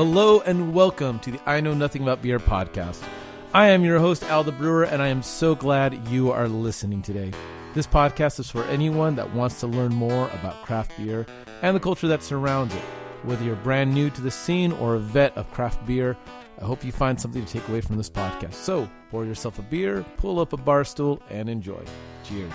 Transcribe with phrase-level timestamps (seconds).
[0.00, 3.06] Hello and welcome to the I Know Nothing About Beer podcast.
[3.52, 7.02] I am your host, Al the Brewer, and I am so glad you are listening
[7.02, 7.30] today.
[7.74, 11.26] This podcast is for anyone that wants to learn more about craft beer
[11.60, 12.80] and the culture that surrounds it.
[13.24, 16.16] Whether you're brand new to the scene or a vet of craft beer,
[16.58, 18.54] I hope you find something to take away from this podcast.
[18.54, 21.84] So, pour yourself a beer, pull up a bar stool, and enjoy.
[22.24, 22.54] Cheers.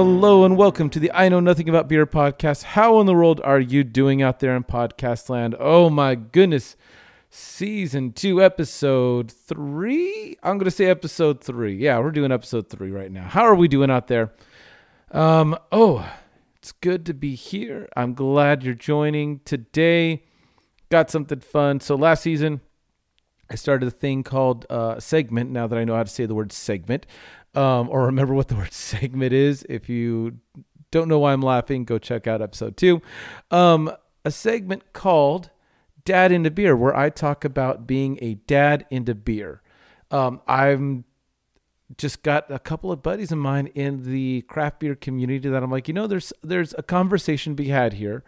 [0.00, 2.62] Hello and welcome to the I Know Nothing About Beer podcast.
[2.62, 5.56] How in the world are you doing out there in podcast land?
[5.58, 6.76] Oh my goodness.
[7.30, 10.36] Season 2, episode 3?
[10.40, 11.74] I'm going to say episode 3.
[11.74, 13.24] Yeah, we're doing episode 3 right now.
[13.24, 14.32] How are we doing out there?
[15.10, 16.08] Um, oh,
[16.58, 17.88] it's good to be here.
[17.96, 20.22] I'm glad you're joining today.
[20.90, 21.80] Got something fun.
[21.80, 22.60] So last season,
[23.50, 25.50] I started a thing called uh, segment.
[25.50, 27.06] Now that I know how to say the word segment,
[27.58, 29.66] um, or remember what the word segment is.
[29.68, 30.38] If you
[30.92, 33.02] don't know why I'm laughing, go check out episode two.
[33.50, 33.90] Um,
[34.24, 35.50] a segment called
[36.04, 39.60] Dad into Beer, where I talk about being a dad into beer.
[40.10, 41.04] Um, I'm
[41.96, 45.70] just got a couple of buddies of mine in the craft beer community that I'm
[45.70, 48.22] like, you know, there's there's a conversation to be had here.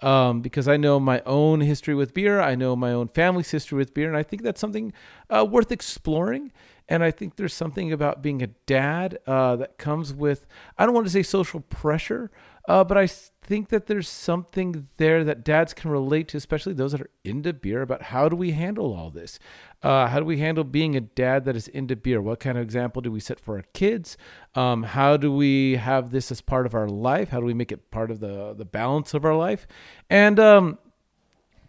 [0.00, 3.78] Um, because I know my own history with beer, I know my own family's history
[3.78, 4.92] with beer, and I think that's something
[5.30, 6.52] uh, worth exploring.
[6.88, 10.94] And I think there's something about being a dad uh, that comes with, I don't
[10.94, 12.30] want to say social pressure,
[12.66, 16.92] uh, but I think that there's something there that dads can relate to, especially those
[16.92, 19.38] that are into beer, about how do we handle all this?
[19.82, 22.22] Uh, how do we handle being a dad that is into beer?
[22.22, 24.16] What kind of example do we set for our kids?
[24.54, 27.28] Um, how do we have this as part of our life?
[27.28, 29.66] How do we make it part of the, the balance of our life?
[30.08, 30.78] And um,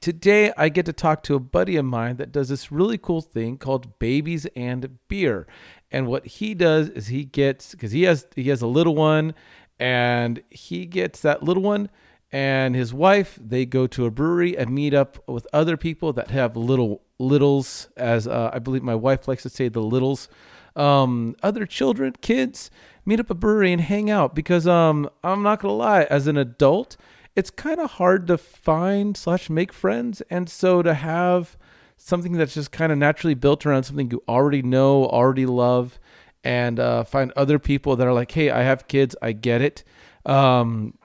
[0.05, 3.21] Today, I get to talk to a buddy of mine that does this really cool
[3.21, 5.47] thing called Babies and Beer.
[5.91, 9.33] And what he does is he gets because he has he has a little one,
[9.79, 11.89] and he gets that little one
[12.31, 13.39] and his wife.
[13.41, 17.89] They go to a brewery and meet up with other people that have little littles,
[17.95, 20.27] as uh, I believe my wife likes to say, the littles.
[20.75, 22.69] Um, other children, kids,
[23.05, 26.37] meet up a brewery and hang out because um, I'm not gonna lie, as an
[26.37, 26.97] adult
[27.35, 31.57] it's kind of hard to find slash make friends and so to have
[31.97, 35.99] something that's just kind of naturally built around something you already know already love
[36.45, 39.83] and uh, find other people that are like hey i have kids i get it
[40.25, 40.97] um,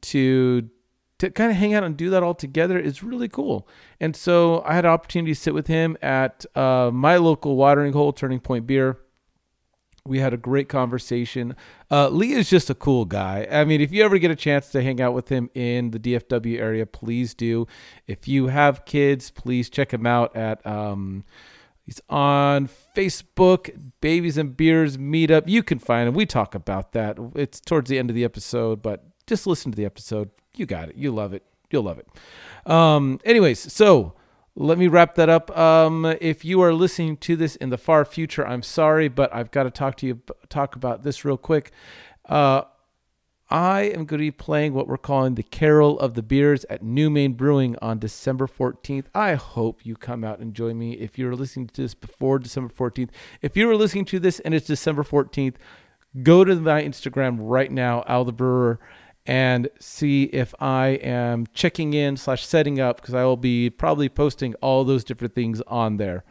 [0.00, 0.70] to
[1.18, 3.68] to kind of hang out and do that all together is really cool
[4.00, 7.92] and so i had an opportunity to sit with him at uh, my local watering
[7.92, 8.98] hole turning point beer
[10.06, 11.54] we had a great conversation.
[11.90, 13.46] Uh, Lee is just a cool guy.
[13.50, 15.98] I mean, if you ever get a chance to hang out with him in the
[15.98, 17.66] DFW area, please do.
[18.06, 20.66] If you have kids, please check him out at.
[20.66, 21.24] Um,
[21.90, 25.42] he's on Facebook, Babies and Beers Meetup.
[25.46, 26.14] You can find him.
[26.14, 27.18] We talk about that.
[27.34, 30.30] It's towards the end of the episode, but just listen to the episode.
[30.54, 30.94] You got it.
[30.94, 31.42] You love it.
[31.68, 32.06] You'll love it.
[32.70, 34.14] Um, anyways, so
[34.54, 35.56] let me wrap that up.
[35.58, 39.50] Um, if you are listening to this in the far future, I'm sorry, but I've
[39.50, 41.72] got to talk to you talk about this real quick.
[42.24, 42.62] Uh,
[43.50, 46.84] I am going to be playing what we're calling the Carol of the Beers at
[46.84, 49.06] New Main Brewing on December 14th.
[49.12, 50.92] I hope you come out and join me.
[50.92, 53.10] If you're listening to this before December 14th,
[53.42, 55.56] if you are listening to this and it's December 14th,
[56.22, 58.78] go to my Instagram right now, Al the Brewer,
[59.26, 64.08] and see if I am checking in slash setting up because I will be probably
[64.08, 66.22] posting all those different things on there.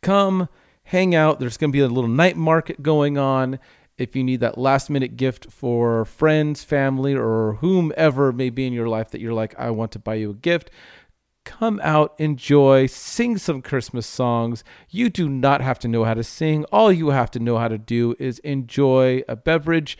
[0.00, 0.48] Come
[0.84, 1.40] hang out.
[1.40, 3.58] There's going to be a little night market going on.
[3.98, 8.72] If you need that last minute gift for friends, family, or whomever may be in
[8.72, 10.70] your life that you're like, I want to buy you a gift,
[11.44, 14.62] come out, enjoy, sing some Christmas songs.
[14.88, 16.64] You do not have to know how to sing.
[16.66, 19.98] All you have to know how to do is enjoy a beverage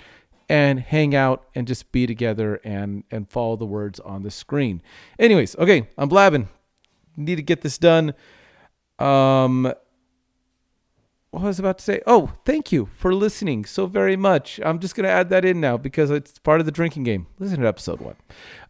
[0.48, 4.82] and hang out and just be together and and follow the words on the screen.
[5.18, 6.48] Anyways, okay, I'm blabbing.
[7.16, 8.14] Need to get this done.
[8.98, 9.72] Um
[11.30, 12.00] what was I about to say?
[12.06, 14.58] Oh, thank you for listening so very much.
[14.64, 17.26] I'm just gonna add that in now because it's part of the drinking game.
[17.38, 18.16] Listen to episode one.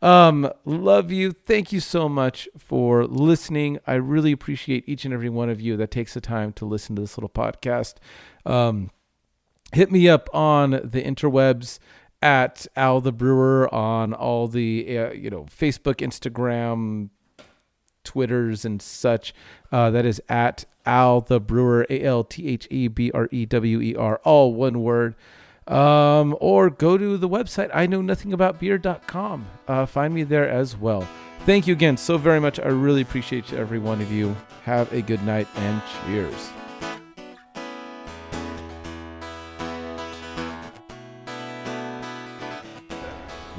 [0.02, 1.31] Um, love you.
[1.31, 3.78] Thank you so much for listening.
[3.87, 6.96] I really appreciate each and every one of you that takes the time to listen
[6.96, 7.94] to this little podcast.
[8.44, 8.90] Um,
[9.72, 11.78] hit me up on the interwebs
[12.20, 17.11] at Al the Brewer on all the uh, you know Facebook, Instagram,
[18.08, 19.34] Twitters and such.
[19.70, 23.44] Uh, that is at Al the Brewer, A L T H E B R E
[23.44, 25.14] W E R, all one word.
[25.66, 29.44] Um, or go to the website, I know nothing about beer.com.
[29.69, 31.06] Uh, find me there as well.
[31.40, 32.58] Thank you again so very much.
[32.58, 34.34] I really appreciate every one of you.
[34.64, 36.50] Have a good night and cheers.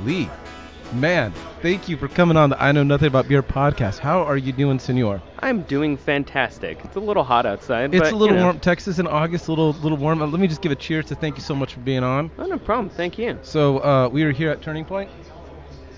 [0.03, 0.27] Lee
[0.93, 3.99] man, thank you for coming on the I Know Nothing About Beer podcast.
[3.99, 5.21] How are you doing, Senor?
[5.39, 6.79] I'm doing fantastic.
[6.83, 7.93] It's a little hot outside.
[7.93, 8.59] It's but, a little you know, warm.
[8.59, 10.21] Texas in August, a little little warm.
[10.21, 12.31] Uh, Let me just give a cheers to thank you so much for being on.
[12.37, 12.89] Oh, no problem.
[12.89, 13.37] Thank you.
[13.41, 15.09] So uh, we are here at Turning Point.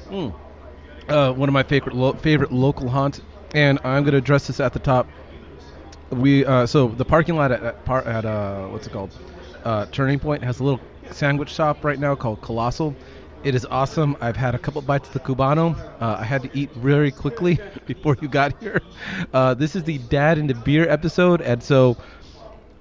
[0.10, 0.34] Mm.
[1.08, 3.22] Uh, one of my favorite lo- favorite local haunts,
[3.54, 5.08] and I'm going to address this at the top.
[6.10, 9.18] We uh, so the parking lot at, at, par- at uh, what's it called?
[9.64, 12.96] Uh, Turning Point has a little sandwich shop right now called Colossal.
[13.44, 14.16] It is awesome.
[14.22, 15.76] I've had a couple bites of the cubano.
[16.00, 18.82] Uh, I had to eat very quickly before you got here.
[19.34, 21.98] Uh, this is the dad into beer episode, and so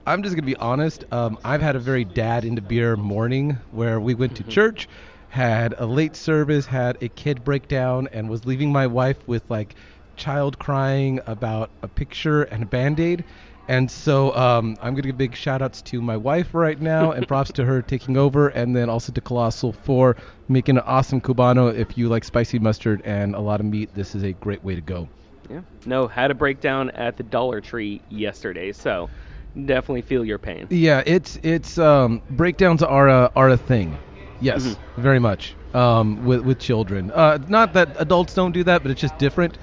[0.06, 1.04] I'm just gonna be honest.
[1.12, 4.88] Um, I've had a very dad into beer morning where we went to church,
[5.28, 9.74] had a late service, had a kid breakdown, and was leaving my wife with like
[10.16, 13.24] child crying about a picture and a band aid.
[13.70, 17.26] And so um, I'm gonna give big shout outs to my wife right now, and
[17.32, 20.17] props to her taking over, and then also to Colossal for
[20.49, 21.72] making an awesome cubano.
[21.72, 24.75] If you like spicy mustard and a lot of meat, this is a great way
[24.75, 25.08] to go.
[25.49, 25.61] Yeah.
[25.87, 29.08] No, had a breakdown at the Dollar Tree yesterday, so
[29.55, 30.66] definitely feel your pain.
[30.70, 33.96] Yeah, it's it's um, breakdowns are a are a thing.
[34.40, 34.76] Yes, Mhm.
[34.96, 35.55] very much.
[35.75, 37.12] Um, with with children.
[37.14, 39.58] Uh, not that adults don't do that, but it's just different.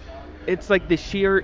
[0.47, 1.43] It's like the sheer.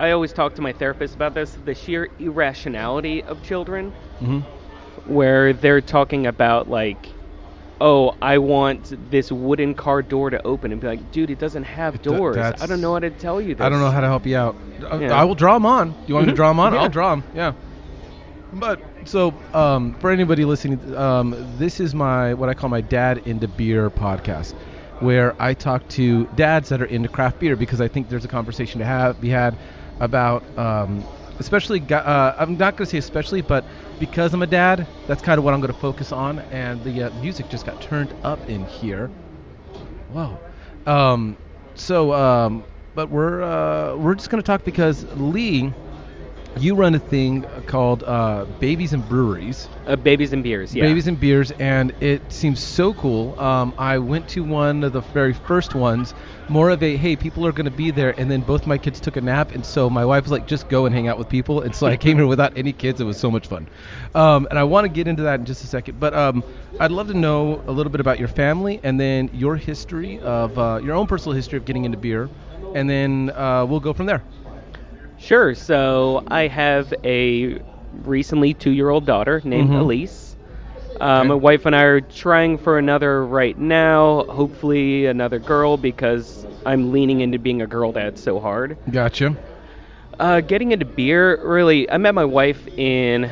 [0.00, 1.52] I always talk to my therapist about this.
[1.64, 4.40] The sheer irrationality of children, hmm
[5.04, 7.14] where they're talking about like,
[7.80, 11.62] oh, I want this wooden car door to open, and be like, dude, it doesn't
[11.62, 12.34] have It doors.
[12.34, 13.64] that's- I don't know how to tell you this.
[13.64, 14.56] I don't know how to help you out.
[14.90, 15.14] Uh, Yeah.
[15.14, 15.90] I will draw them on.
[15.90, 16.36] Do you want me to Mhm.
[16.36, 16.72] draw them on?
[16.74, 16.80] Yeah.
[16.80, 17.24] I'll draw them.
[17.32, 17.52] Yeah.
[18.52, 23.22] But so um, for anybody listening, um, this is my what I call my dad
[23.24, 24.54] into beer podcast,
[25.00, 28.28] where I talk to dads that are into craft beer because I think there's a
[28.28, 29.56] conversation to have be had
[30.00, 31.06] about, um,
[31.38, 31.84] especially.
[31.90, 33.66] Uh, I'm not going to say especially, but
[33.98, 36.40] because I'm a dad, that's kind of what I'm going to focus on.
[36.50, 39.12] And the uh, music just got turned up in here.
[40.06, 40.40] Whoa.
[40.86, 41.38] Um,
[41.74, 45.74] so, um, but we're uh, we're just gonna talk because Lee,
[46.56, 50.74] you run a thing called uh, Babies and Breweries, Uh, babies and beers.
[50.74, 50.84] Yeah.
[50.86, 53.38] Babies and Beers, and it seems so cool.
[53.38, 56.14] Um, I went to one of the very first ones,
[56.48, 59.16] more of a hey, people are gonna be there, and then both my kids took
[59.16, 61.60] a nap, and so my wife was like, just go and hang out with people,
[61.60, 63.00] and so I came here without any kids.
[63.00, 63.68] It was so much fun,
[64.14, 66.42] um, and I want to get into that in just a second, but um,
[66.80, 70.58] I'd love to know a little bit about your family, and then your history of
[70.58, 72.28] uh, your own personal history of getting into beer,
[72.74, 74.22] and then uh, we'll go from there.
[75.28, 75.54] Sure.
[75.54, 77.58] So I have a
[78.02, 79.80] recently two-year-old daughter named Mhm.
[79.82, 80.36] Elise.
[80.98, 81.28] Uh, Okay.
[81.28, 84.24] My wife and I are trying for another right now.
[84.30, 88.78] Hopefully, another girl because I'm leaning into being a girl dad so hard.
[88.90, 89.36] Gotcha.
[90.18, 93.30] Uh, getting into beer, really, I met my wife in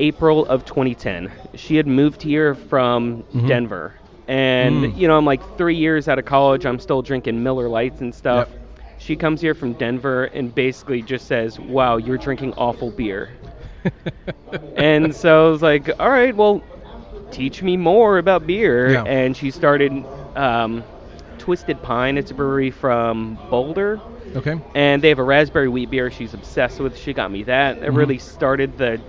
[0.00, 1.30] April of 2010.
[1.54, 3.46] She had moved here from Mhm.
[3.46, 3.94] Denver.
[4.26, 4.98] And, Mm.
[4.98, 6.66] you know, I'm like three years out of college.
[6.66, 8.48] I'm still drinking Miller Lites and stuff.
[8.50, 8.58] Yep.
[9.02, 13.38] She comes here from Denver and basically just says, Wow, you're drinking awful beer.
[14.76, 16.62] and so I was like, All right, well,
[17.30, 19.00] teach me more about beer.
[19.00, 19.04] Yeah.
[19.04, 20.06] And she started
[20.36, 20.86] um,
[21.38, 22.18] Twisted Pine.
[22.18, 24.02] It's a brewery from Boulder
[24.36, 24.60] okay.
[24.74, 26.96] and they have a raspberry wheat beer she's obsessed with.
[26.96, 27.78] She got me that.
[27.82, 27.94] It Mhm.
[27.94, 29.02] really started the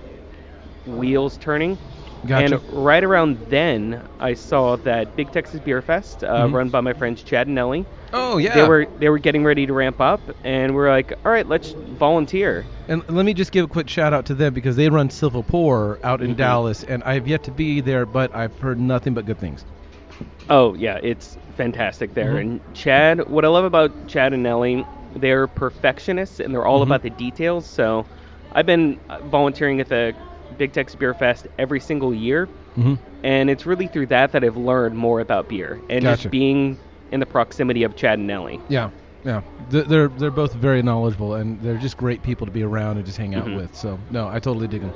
[0.84, 1.78] wheels turning.
[2.26, 2.54] Gotcha.
[2.56, 6.52] And right around then, I saw that Big Texas Beer Fest, uh, Mhm.
[6.54, 7.86] run by my friends Chad and Nelly.
[8.12, 8.54] oh yeah.
[8.54, 11.74] They were they were getting ready to ramp up, and we're like, all right, let's
[11.98, 12.64] volunteer.
[12.88, 15.42] And let me just give a quick shout out to them because they run Civil
[15.42, 16.36] Pour out in Mhm.
[16.36, 19.64] Dallas, and I've yet to be there, but I've heard nothing but good things.
[20.48, 22.34] Oh yeah, it's fantastic there.
[22.34, 22.40] Mhm.
[22.40, 24.84] And Chad, what I love about Chad and Nelly,
[25.16, 26.84] they're perfectionists and they're all Mhm.
[26.84, 27.66] about the details.
[27.66, 28.06] So
[28.52, 30.14] I've been volunteering at the
[30.58, 32.48] Big Texas Beer Fest every single year.
[32.76, 32.94] Mm-hmm.
[33.22, 36.22] and it's really through that that I've learned more about beer and Gotcha.
[36.22, 36.76] just being
[37.12, 38.58] in the proximity of Chad and Nelly.
[38.68, 38.90] Yeah,
[39.24, 39.42] yeah.
[39.70, 43.16] They're they're both very knowledgeable, and they're just great people to be around and just
[43.16, 43.54] hang out Mhm.
[43.56, 43.76] with.
[43.76, 44.92] So no, I totally dig them.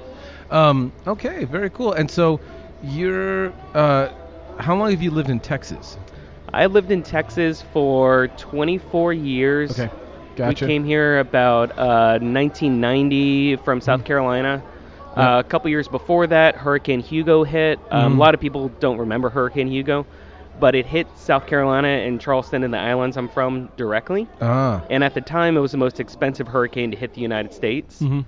[0.50, 1.92] Um, okay, very cool.
[1.92, 2.40] And so
[2.82, 4.08] you're uh,
[4.58, 5.96] how long have you lived in Texas?
[6.52, 9.70] I lived in Texas for 24 years.
[9.78, 9.88] Okay,
[10.34, 10.64] gotcha.
[10.64, 14.04] We came here about uh, 1990 from South Mhm.
[14.06, 14.62] Carolina.
[15.18, 15.36] Yeah.
[15.36, 17.78] Uh, a couple years before that, Hurricane Hugo hit.
[17.90, 18.16] Um, Mhm.
[18.16, 20.06] A lot of people don't remember Hurricane Hugo,
[20.60, 24.26] but it hit South Carolina and Charleston and the islands I'm from directly.
[24.40, 24.82] ah.
[24.90, 27.98] And at the time, it was the most expensive hurricane to hit the United States.
[28.00, 28.20] hmm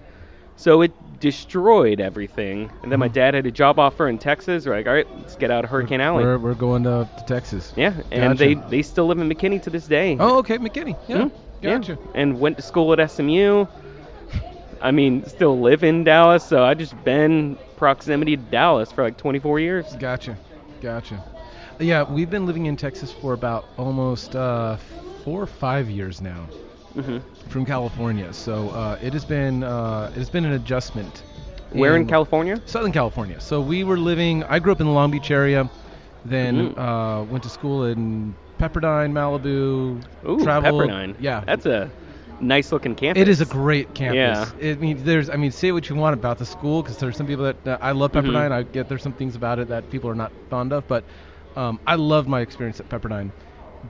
[0.57, 2.71] So it destroyed everything.
[2.83, 3.13] And then my Mhm.
[3.15, 4.67] dad had a job offer in Texas.
[4.67, 6.23] We're like, all right, let's get out of Hurricane Alley.
[6.25, 7.73] We're, we're going to, to Texas.
[7.77, 8.39] yeah, and Gotcha.
[8.39, 10.19] they, they still live in McKinney to this day.
[10.21, 10.97] Oh, okay, McKinney.
[11.09, 11.31] Yeah, Mhm.
[11.63, 11.99] gotcha.
[12.15, 13.67] And went to school at SMU.
[14.83, 19.17] I mean, still live in Dallas, so I just been proximity to Dallas for like
[19.19, 19.95] 24 years.
[19.97, 20.39] Gotcha,
[20.81, 21.23] gotcha.
[21.79, 24.77] Yeah, we've been living in Texas for about almost uh,
[25.25, 26.49] four or five years now
[26.95, 27.19] hmm
[27.49, 28.33] from California.
[28.33, 31.25] So uh, it has been uh, it has been an adjustment.
[31.73, 32.61] Where in California?
[32.67, 33.41] Southern California.
[33.41, 34.45] So we were living.
[34.45, 35.71] I grew up in the Long Beach area,
[36.25, 36.79] then Mhm.
[36.79, 40.03] uh, went to school in Pepperdine, Malibu.
[40.29, 41.17] Ooh, traveled- Pepperdine.
[41.19, 41.91] Yeah, That's a
[42.41, 43.21] nice looking campus.
[43.21, 44.17] it is a great campus.
[44.17, 44.47] Yeah.
[44.59, 45.29] It, I mean, there's.
[45.31, 47.79] I mean, say what you want about the school, because there's some people that uh,
[47.81, 48.23] I love Mhm.
[48.23, 48.53] Pepperdine.
[48.53, 51.05] I get there's some things about it that people are not fond of, but
[51.57, 53.33] um, I loved my experience at Pepperdine.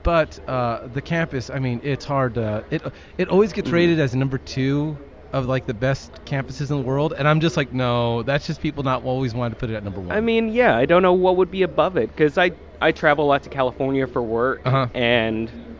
[0.03, 2.35] But uh, the campus, I mean, it's hard.
[2.35, 2.81] To, it
[3.17, 3.73] it always gets Mhm.
[3.73, 4.99] rated as number two
[5.33, 8.61] of like the best campuses in the world, and I'm just like, no, that's just
[8.61, 10.11] people not always wanting to put it at number one.
[10.15, 13.25] I mean, yeah, I don't know what would be above it because I I travel
[13.25, 14.87] a lot to California for work, Uh-huh.
[14.93, 15.70] and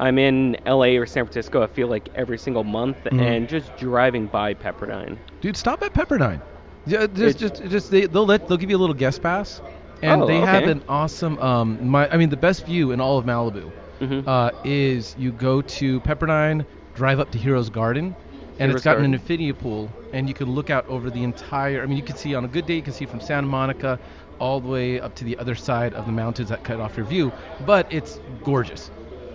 [0.00, 1.62] I'm in LA or San Francisco.
[1.62, 3.20] I feel like every single month, Mhm.
[3.20, 5.18] and just driving by Pepperdine.
[5.40, 6.42] Dude, stop at Pepperdine.
[6.84, 9.62] Yeah, just, just, just they, they'll let they'll give you a little guest pass,
[10.02, 11.38] and Oh, they have an awesome.
[11.38, 14.24] Um, my, I mean, the best view in all of Malibu Mhm.
[14.26, 18.16] uh, is you go to Pepperdine, drive up to Heroes Garden,
[18.58, 21.82] and Heroes it's got an infinity pool, and you can look out over the entire.
[21.82, 24.00] I mean, you can see on a good day, you can see from Santa Monica
[24.40, 27.06] all the way up to the other side of the mountains that cut off your
[27.06, 28.90] view, but it's gorgeous.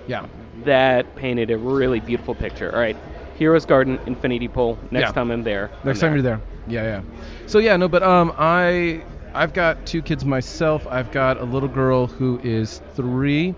[0.05, 0.25] Yeah.
[0.67, 2.69] That painted a really beautiful picture.
[2.75, 2.97] All right,
[3.37, 4.77] Heroes Garden, Infinity Pool.
[4.91, 5.11] Next Yeah.
[5.13, 5.71] time I'm there.
[5.85, 6.41] Next I'm time you're there.
[6.67, 7.01] Yeah, yeah.
[7.45, 10.85] So yeah, no, but um, I I've got two kids myself.
[10.91, 13.55] I've got a little girl who is three,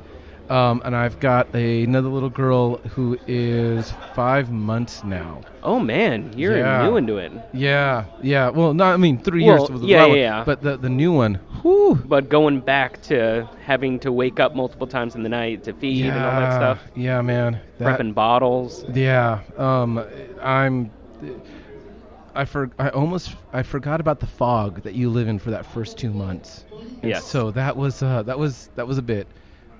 [0.50, 5.42] um, and I've got a, another little girl who is five months now.
[5.64, 6.82] Oh man, you're Yeah.
[6.82, 7.32] new into it.
[7.54, 8.50] Yeah, yeah.
[8.50, 10.44] Well, not I mean three Well, years with the yeah, yeah, yeah.
[10.46, 12.00] But the the new one, whew.
[12.06, 16.06] But going back to having to wake up multiple times in the night to feed
[16.06, 17.60] yeah, and all that stuff, Yeah, man.
[17.78, 18.86] That, prepping bottles.
[18.94, 20.04] Yeah, um,
[20.42, 20.92] I'm.
[22.36, 25.66] I for I almost I forgot about the fog that you live in for that
[25.66, 26.66] first two months.
[27.02, 27.26] And Yes.
[27.26, 29.28] So that was uh, that was that was a bit.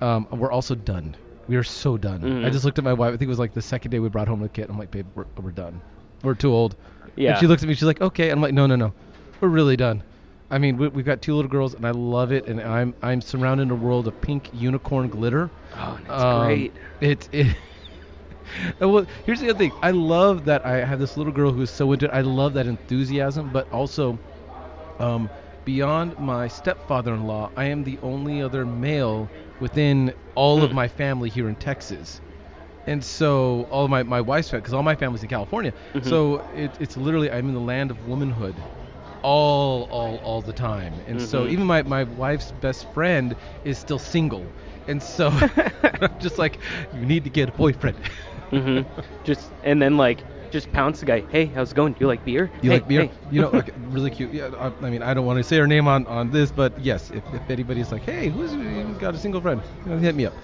[0.00, 1.16] Um, we're also done.
[1.46, 2.20] We are so done.
[2.20, 2.46] Mhm.
[2.46, 3.08] I just looked at my wife.
[3.08, 4.70] I think it was like the second day we brought home the kid.
[4.70, 5.80] I'm like, babe, we're, we're done.
[6.22, 6.76] We're too old.
[7.16, 7.30] Yeah.
[7.30, 7.74] And she looks at me.
[7.74, 8.30] She's like, okay.
[8.30, 8.92] I'm like, no, no, no.
[9.40, 10.02] We're really done.
[10.50, 12.46] I mean, we, we've got two little girls, and I love it.
[12.46, 15.50] And I'm I'm surrounded in a world of pink unicorn glitter.
[15.76, 16.72] Oh, that's Um, great.
[17.00, 17.56] It it.
[18.80, 19.72] well, here's the other thing.
[19.82, 22.10] I love that I have this little girl who is so into it.
[22.12, 24.18] I love that enthusiasm, but also,
[24.98, 25.30] um,
[25.64, 29.30] beyond my stepfather-in-law, I am the only other male
[29.60, 30.76] within all of Hmm.
[30.76, 32.20] my family here in Texas.
[32.86, 36.04] And so all of my, my wife's family, because all my family's in California, Mhm.
[36.08, 38.64] so it, it's literally I'm in the land of womanhood,
[39.22, 41.00] all all all the time.
[41.06, 41.50] And so Mhm.
[41.50, 44.54] even my, my wife's best friend is still single,
[44.88, 45.30] and so
[45.82, 46.58] I'm just like
[46.90, 47.98] you need to get a boyfriend.
[48.50, 48.80] hmm
[49.24, 51.24] Just and then like just pounce the guy.
[51.30, 51.92] Hey, how's it going?
[51.92, 52.50] Do you like beer?
[52.62, 53.02] You Hey, like beer?
[53.02, 54.32] hey." You know, like, really cute.
[54.32, 56.78] Yeah, I, I mean, I don't want to say her name on, on this, but
[56.78, 59.62] yes, if, if anybody's like, hey, who's, who's got a single friend?
[59.84, 60.34] You know, hit me up.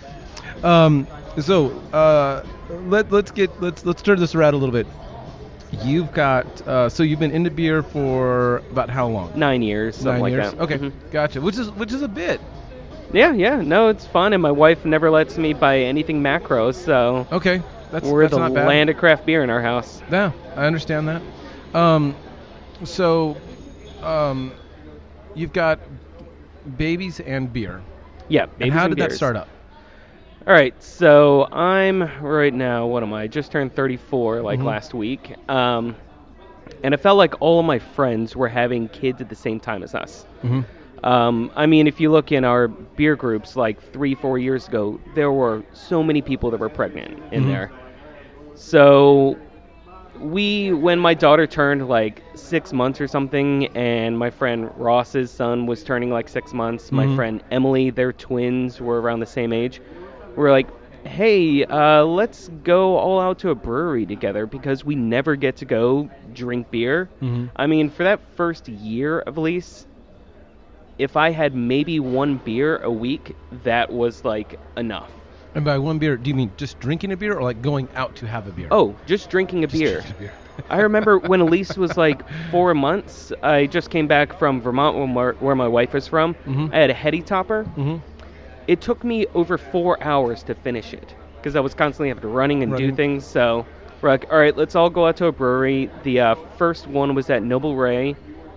[0.64, 1.08] Um,
[1.38, 4.86] so uh, let let's get let's let's turn this around a little bit.
[5.70, 9.32] You've got uh, so you've been into beer for about how long?
[9.34, 10.54] Nine years, something Nine like years.
[10.54, 10.60] that.
[10.60, 10.92] Okay, Mhm.
[11.10, 11.40] gotcha.
[11.40, 12.40] Which is which is a bit.
[13.12, 13.60] Yeah, yeah.
[13.62, 17.62] No, it's fun, and my wife never lets me buy anything macro, so Okay,
[18.00, 18.66] that's we're that's the not bad.
[18.68, 20.02] land of craft beer in our house.
[20.10, 21.22] Yeah, I understand that.
[21.74, 22.14] Um,
[22.84, 23.36] so,
[24.02, 24.52] um,
[25.34, 25.80] you've got
[26.76, 27.82] babies and beer.
[28.28, 28.46] Yeah.
[28.60, 29.48] and how and did that start up?
[30.46, 32.86] All right, so I'm right now.
[32.86, 33.22] What am I?
[33.22, 34.64] I just turned 34 like Mhm.
[34.64, 35.96] last week, um,
[36.84, 39.82] and it felt like all of my friends were having kids at the same time
[39.82, 40.26] as us.
[40.44, 40.60] Mm-hmm.
[41.04, 44.98] Um, I mean, if you look in our beer groups, like three, four years ago,
[45.14, 47.48] there were so many people that were pregnant in Mhm.
[47.48, 47.70] there.
[48.56, 49.38] So
[50.18, 55.66] we, when my daughter turned like six months or something, and my friend Ross's son
[55.66, 57.16] was turning like six months, my Mhm.
[57.16, 59.80] friend Emily, their twins were around the same age.
[60.36, 60.68] We're like,
[61.04, 65.66] hey, uh, let's go all out to a brewery together because we never get to
[65.66, 67.10] go drink beer.
[67.22, 67.46] Mm-hmm.
[67.56, 69.86] I mean, for that first year of Elise,
[70.98, 75.12] if I had maybe one beer a week, that was like enough.
[75.56, 78.14] And by one beer, do you mean just drinking a beer or like going out
[78.16, 78.68] to have a beer?
[78.70, 79.92] Oh, just drinking a Just beer.
[80.02, 80.32] drinking a beer.
[80.70, 82.20] I remember when Elise was like
[82.50, 83.32] four months.
[83.42, 86.34] I just came back from Vermont, where my, wife is from.
[86.46, 86.74] Mhm.
[86.74, 87.64] I had a heady topper.
[87.64, 87.96] Mm-hmm.
[88.68, 92.28] It took me over four hours to finish it because I was constantly having to
[92.28, 93.24] running and do things.
[93.26, 93.64] So
[94.02, 95.88] we're like, all right, let's all go out to a brewery.
[96.02, 98.14] The uh, first one was at Noble Rey.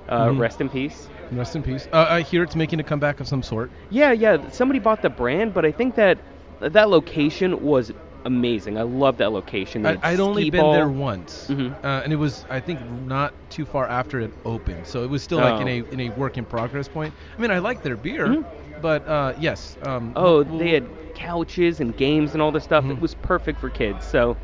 [0.09, 0.39] Uh, Mhm.
[0.39, 1.07] Rest in peace.
[1.31, 1.87] Rest in peace.
[1.93, 3.71] Uh, I hear it's making a comeback of some sort.
[3.89, 4.49] Yeah, yeah.
[4.49, 6.17] Somebody bought the brand, but I think that
[6.59, 7.91] that location was
[8.25, 8.77] amazing.
[8.77, 9.85] I love that location.
[9.85, 10.73] I, I'd only been ball.
[10.73, 11.73] there once, Mhm.
[11.83, 15.23] uh, and it was I think not too far after it opened, so it was
[15.23, 15.71] still like in Oh.
[15.71, 17.13] a in a work in progress point.
[17.37, 18.45] I mean, I like their beer, Mhm.
[18.81, 19.77] but uh, yes.
[19.81, 20.85] Um, Oh, we'll- they had
[21.15, 22.83] couches and games and all this stuff.
[22.85, 23.01] It Mhm.
[23.01, 24.05] was perfect for kids.
[24.05, 24.37] So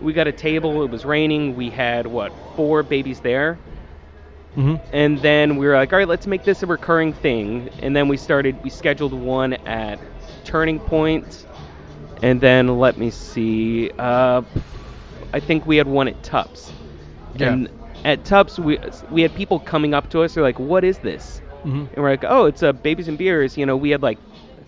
[0.00, 0.82] we got a table.
[0.84, 1.56] It was raining.
[1.56, 3.58] We had what four babies there,
[4.56, 4.80] Mhm.
[4.92, 7.70] and then we were like, all right, let's make this a recurring thing.
[7.82, 8.56] And then we started.
[8.62, 9.98] We scheduled one at
[10.44, 11.44] Turning Point,
[12.22, 13.90] and then let me see.
[13.98, 14.42] Uh,
[15.32, 16.72] I think we had one at Tupps.
[17.36, 17.52] Yeah.
[17.52, 17.68] And
[18.04, 18.78] at Tupps, we
[19.10, 20.34] we had people coming up to us.
[20.34, 21.88] They're like, "What is this?" Mhm.
[21.92, 24.18] And we're like, "Oh, it's uh, Babies and Beers." You know, we had like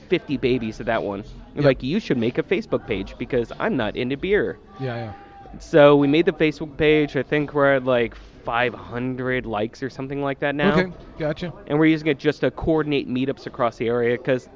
[0.08, 1.24] 50 babies at that one.
[1.54, 5.12] They're like, "You should make a Facebook page because I'm not into beer." Yeah, yeah.
[5.58, 7.16] So we made the Facebook page.
[7.16, 10.78] I think we're at like 500 likes or something like that now.
[10.78, 11.52] Okay, gotcha.
[11.66, 14.48] And we're using it just to coordinate meetups across the area because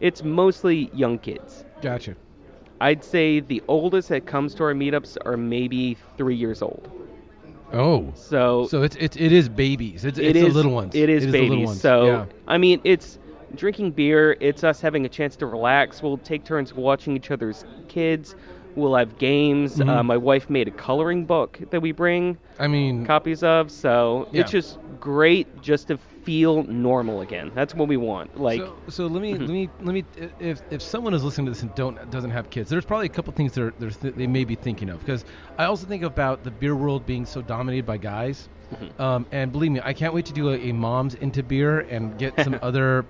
[0.00, 1.64] it's mostly young kids.
[1.80, 2.16] Gotcha.
[2.84, 6.88] I'd say the oldest that comes to our meetups are maybe three years old.
[7.72, 8.12] Oh.
[8.14, 10.04] So, So it's it's it is babies.
[10.04, 10.94] It's it it's is the little ones.
[10.94, 11.80] It is babies.
[11.80, 12.26] So yeah.
[12.46, 13.18] I mean, it's
[13.54, 14.36] drinking beer.
[14.40, 16.02] It's us having a chance to relax.
[16.02, 18.34] We'll take turns watching each other's kids.
[18.76, 19.76] We'll have games.
[19.76, 19.88] Mhm.
[19.88, 23.70] Uh, my wife made a coloring book that we bring I mean, copies of.
[23.70, 24.42] So Yeah.
[24.42, 27.52] it's just great just to feel normal again.
[27.54, 28.38] That's what we want.
[28.38, 29.40] Like, so, so let me Mhm.
[29.40, 30.04] let me let me
[30.38, 33.10] if if someone is listening to this and don't doesn't have kids, there's probably a
[33.10, 35.24] couple things they're, they're th- they may be thinking of because
[35.58, 39.00] I also think about the beer world being so dominated by guys, Mhm.
[39.00, 42.18] um, and believe me, I can't wait to do a, a moms into beer and
[42.18, 43.06] get some other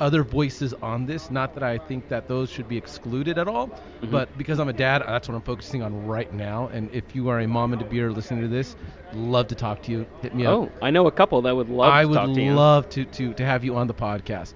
[0.00, 1.30] other voices on this.
[1.30, 3.68] Not that I think that those should be excluded at all,
[4.02, 4.10] Mhm.
[4.10, 6.68] but because I'm a dad, that's what I'm focusing on right now.
[6.68, 8.76] And if you are a mom and a beer listening to this,
[9.12, 10.06] love to talk to you.
[10.22, 10.54] Hit me up.
[10.54, 12.54] oh, I know a couple that would love I to would talk to you.
[12.54, 14.54] love to, to, to have you on the podcast.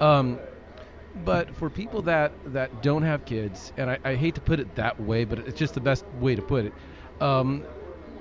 [0.00, 0.38] Um,
[1.24, 4.74] but for people that, that don't have kids, and I, I hate to put it
[4.76, 6.72] that way, but it's just the best way to put it.
[7.20, 7.64] Um,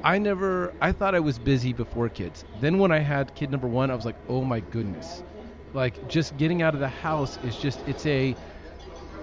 [0.04, 2.46] I never, I thought I was busy before kids.
[2.62, 5.24] Then when I had kid number one, I was like, oh my goodness.
[5.74, 8.38] Like just getting out of the house is just, it's a,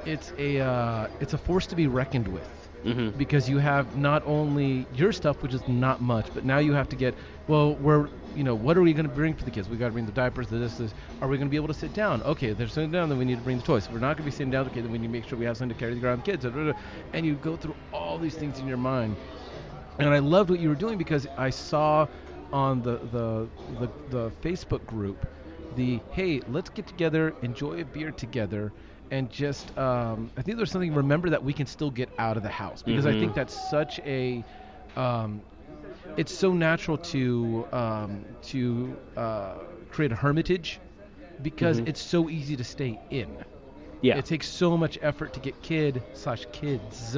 [0.04, 4.22] it's a, uh, it's a force to be reckoned with hmm because you have not
[4.26, 8.10] only your stuff, which is not much, but now you have to get well, we're
[8.34, 9.68] you know what are we going to bring for the kids?
[9.68, 10.94] We got to bring the diapers, the this, this.
[11.20, 12.22] Are we going to be able to sit down?
[12.22, 13.86] Okay, they're sitting down, then we need to bring the toys.
[13.86, 15.38] If we're not going to be sitting down, okay, then we need to make sure
[15.38, 16.44] we have something to carry the kids.
[16.44, 16.72] da, da.
[17.12, 19.18] And you go through all these things in your mind.
[19.98, 22.06] And I loved what you were doing because I saw
[22.52, 25.26] on the the the, the Facebook group
[25.76, 28.74] the hey, let's get together, enjoy a beer together,
[29.10, 30.94] and just um, I think there's something.
[30.94, 33.20] Remember that we can still get out of the house because I Mhm.
[33.20, 34.44] think that's such a
[34.96, 35.44] um,
[36.16, 40.80] it's so natural to um, to uh, create a hermitage
[41.42, 41.86] because Mhm.
[41.86, 43.44] it's so easy to stay in.
[44.02, 44.18] Yeah.
[44.18, 47.16] It takes so much effort to get kid slash kids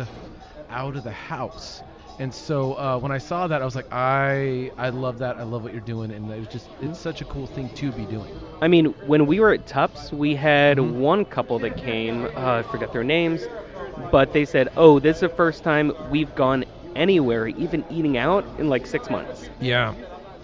[0.71, 1.83] out of the house.
[2.19, 5.39] And so uh, when I saw that, I was like, I I love that.
[5.39, 7.93] I love what you're doing, and it was just it's such a cool thing to
[7.93, 8.41] be doing.
[8.61, 10.95] I mean, when we were at Tupps, we had Mhm.
[10.95, 12.25] one couple that came.
[12.37, 13.49] Uh, I forget their names,
[13.97, 16.65] but they said, "Oh, this is the first time we've gone
[16.97, 19.95] anywhere, even eating out, in like six months." Yeah,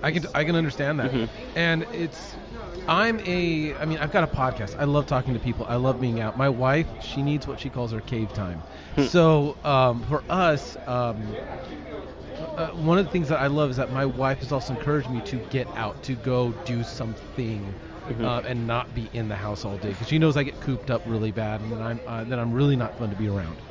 [0.02, 1.30] I can I can understand that, Mhm.
[1.56, 2.38] and it's
[2.86, 4.74] I'm a I mean I've got a podcast.
[4.78, 5.66] I love talking to people.
[5.68, 6.36] I love being out.
[6.36, 8.64] My wife she needs what she calls her cave time.
[8.96, 9.04] Hmm.
[9.04, 11.38] so um, for us, um,
[12.56, 15.08] uh, one of the things that I love is that my wife has also encouraged
[15.08, 17.76] me to get out to go do something.
[18.06, 18.22] Mhm.
[18.22, 20.90] Uh, and not be in the house all day because she knows I get cooped
[20.90, 23.62] up really bad and then I'm uh, then I'm really not fun to be around.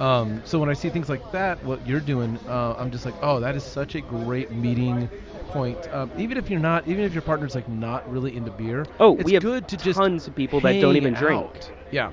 [0.00, 3.14] Um, so when I see things like that, what you're doing, uh, I'm just like,
[3.22, 5.08] oh, that is such a great meeting
[5.48, 5.92] point.
[5.92, 9.14] Um, even if you're not, even if your partner's like not really into beer, Oh,
[9.14, 11.38] it's we have good to just tons of people that don't even drink.
[11.38, 11.70] out.
[11.90, 12.12] Yeah.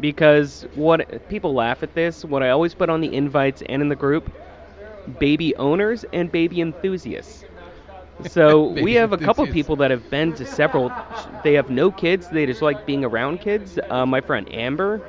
[0.00, 3.88] because what people laugh at this what i always put on the invites and in
[3.88, 4.30] the group
[5.18, 7.44] baby owners and baby enthusiasts
[8.26, 10.92] so we have a couple people that have been to several
[11.44, 15.02] they have no kids they just like being around kids uh, my friend amber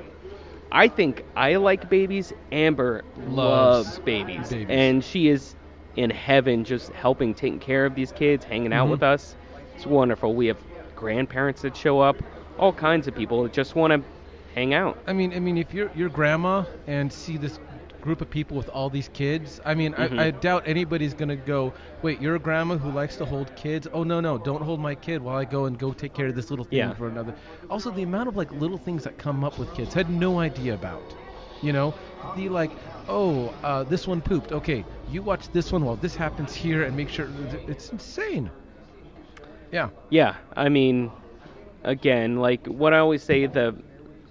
[0.71, 4.49] i think i like babies amber Loves loves, babies.
[4.49, 4.67] babies.
[4.69, 5.55] and she is
[5.95, 8.91] in heaven just helping taking care of these kids hanging out Mhm.
[8.91, 9.35] with us
[9.75, 10.63] it's wonderful we have
[10.95, 12.21] grandparents that show up
[12.57, 14.03] all kinds of people that just want to
[14.53, 17.59] hang out I mean, I mean, if you're your grandma and see this
[18.01, 20.19] group of people with all these kids, I mean, Mhm.
[20.19, 21.73] I, I doubt anybody's gonna go.
[22.01, 23.87] Wait, you're a grandma who likes to hold kids?
[23.93, 26.35] Oh no, no, don't hold my kid while I go and go take care of
[26.35, 26.93] this little thing Yeah.
[26.93, 27.33] for another.
[27.69, 30.73] Also, the amount of like little things that come up with kids, had no idea
[30.73, 31.15] about.
[31.61, 31.93] You know,
[32.35, 32.77] the like,
[33.09, 34.51] oh, uh, this one pooped.
[34.53, 37.27] Okay, you watch this one while this happens here, and make sure
[37.67, 38.49] it's insane.
[39.71, 39.89] Yeah.
[40.09, 41.11] Yeah, I mean,
[41.83, 43.75] again, like what I always say, the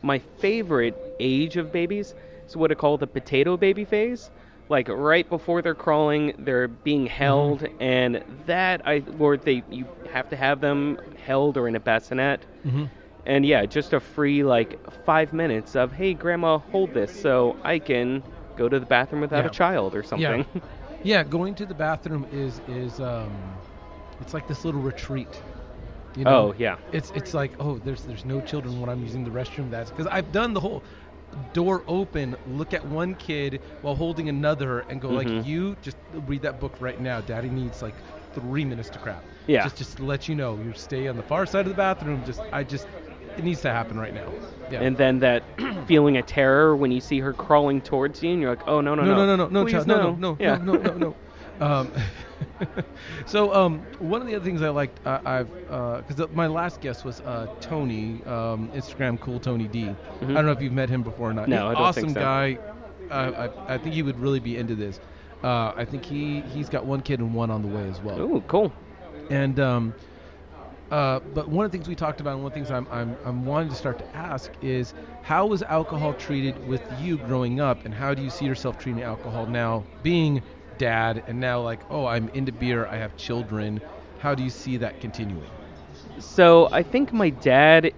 [0.02, 2.14] my favorite age of babies
[2.50, 4.30] is what I call the potato baby phase.
[4.68, 10.28] Like right before they're crawling, they're being held, and that I or they you have
[10.30, 12.84] to have them held or in a bassinet, Mm-hmm.
[13.26, 17.78] And yeah, just a free like five minutes of hey grandma, hold this so I
[17.78, 18.22] can
[18.56, 19.50] go to the bathroom without Yeah.
[19.50, 20.44] a child or something.
[20.54, 20.60] Yeah.
[21.04, 23.30] Yeah, going to the bathroom is is um,
[24.20, 25.28] it's like this little retreat.
[26.16, 26.48] You know?
[26.48, 26.76] Oh yeah.
[26.92, 29.70] It's it's like oh there's there's no children when I'm using the restroom.
[29.70, 30.82] That's because I've done the whole
[31.52, 35.14] door open, look at one kid while holding another, and go Mhm.
[35.16, 37.20] like you just read that book right now.
[37.20, 37.94] Daddy needs like
[38.32, 39.24] three minutes to crap.
[39.46, 39.64] Yeah.
[39.64, 42.22] Just just to let you know you stay on the far side of the bathroom.
[42.24, 42.86] Just I just
[43.36, 44.26] it needs to happen right now.
[44.70, 44.80] Yeah.
[44.82, 45.42] And then that
[45.86, 48.94] feeling of terror when you see her crawling towards you, and you're like, oh no
[48.94, 51.16] no no, no, no, no, no, no, no, no, no, no, no.
[51.60, 51.90] Um,
[53.26, 55.50] so um, one of the other things I liked, uh, I've
[56.06, 59.84] because my last guest was uh, Tony, um, Instagram cool Tony D.
[60.22, 61.48] I don't know if you've met him before or not.
[61.48, 62.20] No, He's I don't awesome think so.
[62.20, 62.58] guy.
[63.10, 65.00] Uh, I, I think he would really be into this.
[65.42, 68.20] Uh, I think he he's got one kid and one on the way as well.
[68.20, 68.72] Ooh, cool.
[69.30, 69.94] And um,
[70.90, 72.86] uh, but one of the things we talked about, and one of the things I'm,
[72.90, 77.60] I'm I'm wanting to start to ask is how was alcohol treated with you growing
[77.60, 80.42] up, and how do you see yourself treating alcohol now, being
[80.78, 83.80] dad, and now like oh I'm into beer, I have children.
[84.18, 85.48] How do you see that continuing?
[86.18, 87.92] So I think my dad,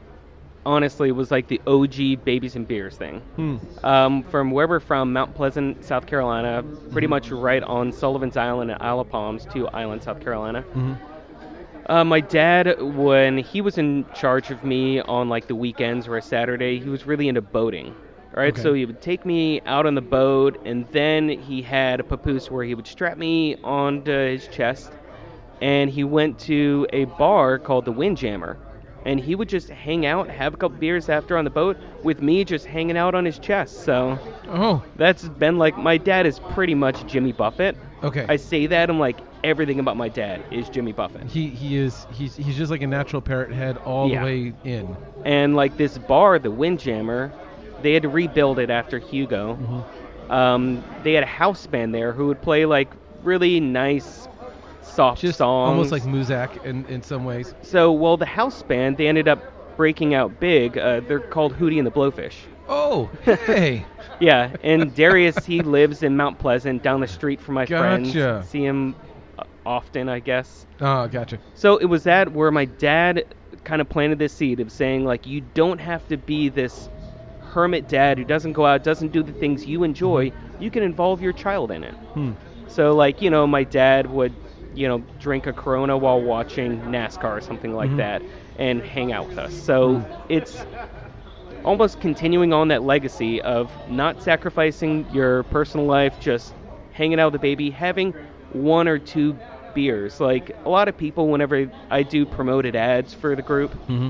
[0.66, 3.20] honestly, was like the OG babies and beers thing.
[3.36, 3.56] Hmm.
[3.82, 6.62] Um, from where we're from, Mount Pleasant, South Carolina,
[6.92, 10.62] pretty much right on Sullivan's Island and Isle of Palms, two islands, South Carolina.
[10.62, 10.92] hmm
[11.86, 16.16] Uh, my dad, when he was in charge of me on like the weekends or
[16.16, 17.94] a Saturday, he was really into boating.
[18.32, 18.62] Right, Okay.
[18.62, 22.48] so he would take me out on the boat, and then he had a papoose
[22.50, 24.92] where he would strap me onto his chest,
[25.60, 28.56] and he went to a bar called the Windjammer,
[29.04, 32.22] and he would just hang out, have a couple beers after on the boat, with
[32.22, 33.82] me just hanging out on his chest.
[33.84, 34.16] So
[34.48, 37.76] Oh, that's been like my dad is pretty much Jimmy Buffett.
[38.04, 38.26] okay.
[38.28, 41.24] I say that, I'm like everything about my dad is Jimmy Buffett.
[41.24, 44.20] he he is he's he's just like a natural parrot head all Yeah.
[44.20, 44.96] the way in.
[45.24, 47.32] And like this bar, the Windjammer,
[47.82, 49.58] they had to rebuild it after Hugo.
[49.60, 50.32] Mhm.
[50.32, 52.92] Um, they had a house band there who would play like
[53.24, 54.28] really nice,
[54.82, 55.68] soft Just songs.
[55.68, 57.54] almost like Muzak in in some ways.
[57.62, 59.42] So, well, the house band they ended up
[59.76, 60.76] breaking out big.
[60.78, 62.34] Uh, they're called Hootie and the Blowfish.
[62.68, 63.84] Oh, hey.
[64.20, 67.78] Yeah, and Darius he lives in Mount Pleasant, down the street from my Gotcha.
[68.12, 68.48] friends.
[68.50, 68.94] See him
[69.38, 70.66] uh, often, I guess.
[70.80, 71.38] oh, gotcha.
[71.54, 73.24] So it was that where my dad
[73.64, 76.88] kind of planted this seed of saying like you don't have to be this
[77.50, 80.32] hermit dad who doesn't go out, doesn't do the things you enjoy.
[80.58, 81.94] You can involve your child in it.
[82.14, 82.32] Hmm.
[82.68, 84.34] So like you know my dad would
[84.74, 87.96] you know drink a Corona while watching NASCAR or something like Mhm.
[87.96, 88.22] that
[88.56, 89.54] and hang out with us.
[89.54, 90.64] So it's
[91.64, 96.54] almost continuing on that legacy of not sacrificing your personal life, just
[96.92, 98.12] hanging out with the baby, having
[98.52, 99.36] one or two
[99.74, 100.20] beers.
[100.20, 104.08] Like a lot of people, whenever I do promoted ads for the group, hmm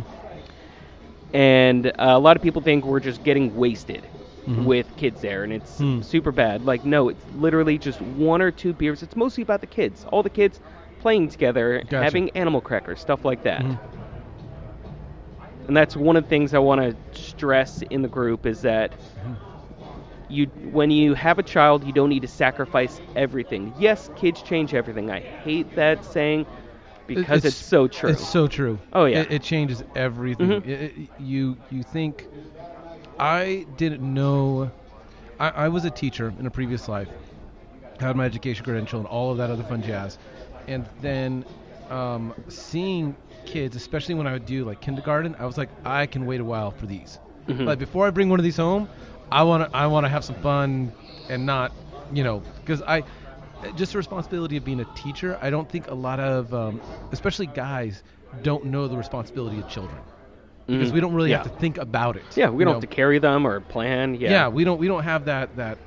[1.32, 4.08] and uh, a lot of people think we're just getting wasted
[4.46, 4.64] Mhm.
[4.64, 6.00] with kids there, and it's Hmm.
[6.00, 6.64] super bad.
[6.64, 9.02] Like no, it's literally just one or two beers.
[9.02, 10.60] It's mostly about the kids, all the kids
[10.98, 12.04] playing together, Gotcha.
[12.04, 13.62] having animal crackers, stuff like that.
[13.62, 13.78] Mhm.
[15.68, 18.94] And that's one of the things I want to stress in the group is that
[20.28, 23.72] you when you have a child, you don't need to sacrifice everything.
[23.78, 25.10] Yes, kids change everything.
[25.10, 26.46] I hate that saying
[27.16, 28.10] because it's, so true.
[28.10, 28.78] It's so true.
[28.92, 29.20] Oh, yeah.
[29.20, 30.48] It, it changes everything.
[30.62, 30.66] Mhm.
[30.66, 32.26] It- it- you you think
[33.18, 34.70] I didn't know
[35.38, 37.08] I, I was a teacher in a previous life.
[37.98, 40.18] Had my education credential and all of that other fun jazz.
[40.68, 41.44] And then
[41.90, 46.24] um, seeing kids, especially when I would do like kindergarten, I was like, I can
[46.26, 47.18] wait a while for these.
[47.48, 47.66] Mhm.
[47.66, 48.88] Like before I bring one of these home,
[49.30, 50.92] I want to I want to have some fun
[51.28, 51.72] and not,
[52.12, 53.04] you know, because I
[53.76, 55.38] just the responsibility of being a teacher.
[55.40, 56.80] I don't think a lot of, um,
[57.12, 58.02] especially guys,
[58.42, 59.98] don't know the responsibility of children
[60.66, 61.38] because we don't really yeah.
[61.38, 62.22] have to think about it.
[62.36, 62.80] Yeah, we don't know?
[62.80, 64.14] have to carry them or plan.
[64.14, 64.30] Yeah.
[64.30, 64.48] Yeah.
[64.48, 65.78] we don't we don't have that that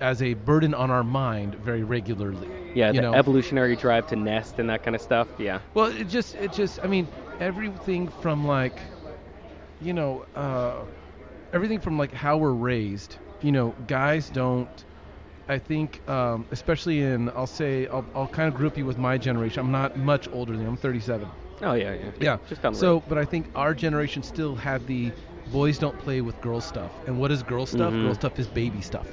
[0.00, 2.48] as a burden on our mind very regularly.
[2.74, 3.14] Yeah, you the know?
[3.14, 5.28] evolutionary drive to nest and that kind of stuff.
[5.38, 5.60] Yeah.
[5.74, 8.78] Well, it just it just I mean everything from like
[9.80, 10.84] you know uh,
[11.52, 13.16] everything from like how we're raised.
[13.42, 14.68] You know, guys don't.
[15.50, 19.18] I think, um, especially in, I'll say, I'll, I'll kind of group you with my
[19.18, 19.60] generation.
[19.60, 20.68] I'm not much older than you.
[20.68, 21.28] I'm 37.
[21.62, 22.10] Oh yeah, yeah.
[22.20, 22.36] Yeah.
[22.48, 23.02] Just down the so, road.
[23.08, 25.12] but I think our generation still had the
[25.52, 26.92] boys don't play with girl stuff.
[27.06, 27.92] And what is girl stuff?
[27.92, 28.04] Mhm.
[28.04, 29.08] Girl stuff is baby stuff.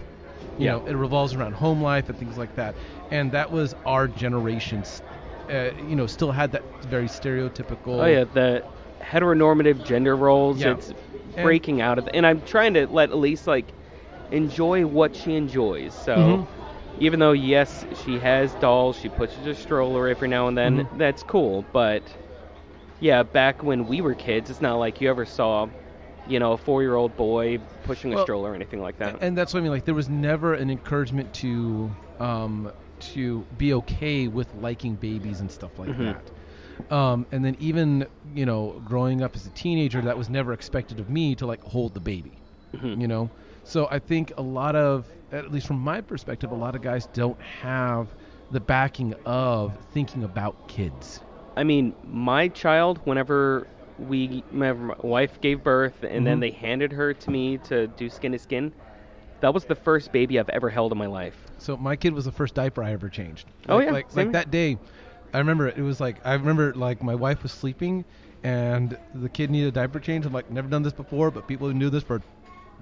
[0.60, 0.72] You Yeah.
[0.74, 2.76] know, it revolves around home life and things like that.
[3.12, 5.02] And that was our generation's.
[5.50, 8.02] Uh, you know, still had that very stereotypical.
[8.02, 8.64] Oh yeah, the
[9.02, 10.60] heteronormative gender roles.
[10.60, 10.74] Yeah.
[10.74, 10.90] It's
[11.36, 13.66] And- breaking out of, and I'm trying to let Elise like
[14.32, 15.94] enjoy what she enjoys.
[15.94, 16.18] So.
[16.18, 16.48] Mhm.
[17.00, 20.80] Even though yes, she has dolls, she pushes a stroller every now and then.
[20.80, 20.98] Mhm.
[20.98, 22.02] That's cool, but
[23.00, 25.68] yeah, back when we were kids, it's not like you ever saw,
[26.28, 29.22] you know, a four-year-old boy pushing a Well, stroller or anything like that.
[29.22, 29.72] And that's what I mean.
[29.72, 35.52] Like there was never an encouragement to um, to be okay with liking babies and
[35.52, 36.16] stuff like Mhm.
[36.90, 36.96] that.
[36.96, 41.00] Um, and then even you know growing up as a teenager, that was never expected
[41.00, 42.42] of me to like hold the baby.
[42.76, 43.02] Mhm.
[43.02, 43.32] You know,
[43.68, 47.08] so I think a lot of, at least from my perspective, a lot of guys
[47.14, 48.08] don't have
[48.52, 51.20] the backing of thinking about kids.
[51.58, 53.68] I mean, my child, whenever
[54.00, 56.42] we, my wife gave birth, and then Mhm.
[56.42, 58.72] they handed her to me to do skin to skin,
[59.42, 61.36] that was the first baby I've ever held in my life.
[61.58, 63.50] So my kid was the first diaper I ever changed.
[63.68, 64.78] Oh, Like- yeah, like like that day,
[65.34, 68.06] I remember it was like I remember like my wife was sleeping,
[68.44, 70.26] and the kid needed a diaper change.
[70.26, 72.22] I'm like never done this before, but people who knew this for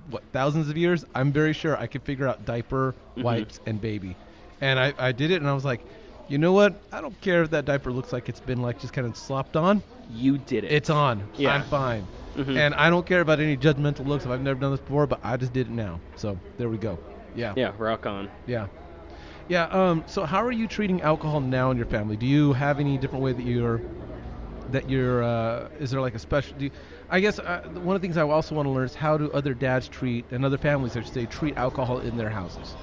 [0.10, 3.24] what thousands of years, I'm very sure I could figure out diaper, Mhm.
[3.24, 4.18] wipes, and baby,
[4.62, 5.86] and I I did it, and I was like,
[6.28, 6.84] you know what?
[6.92, 9.56] I don't care if that diaper looks like it's been like just kind of slopped
[9.58, 9.84] on.
[10.08, 10.72] You did it.
[10.72, 11.30] It's on.
[11.38, 11.54] Yeah.
[11.54, 12.08] I'm fine.
[12.36, 12.58] Mhm.
[12.58, 15.20] And I don't care about any judgmental looks if I've never done this before, but
[15.24, 16.02] I just did it now.
[16.16, 17.00] So there we go.
[17.34, 17.54] Yeah.
[17.56, 18.30] yeah, rock on.
[18.46, 18.68] Yeah.
[19.48, 19.66] Yeah.
[19.66, 20.04] Um.
[20.08, 22.18] So how are you treating alcohol now in your family?
[22.18, 23.84] Do you have any different way that you're
[24.70, 25.24] that you're?
[25.24, 26.58] Uh, is there like a special?
[26.58, 26.72] Do you,
[27.10, 29.30] I guess uh, one of the things I also want to learn is how do
[29.32, 32.76] other dads treat and other families, say, treat alcohol in their houses.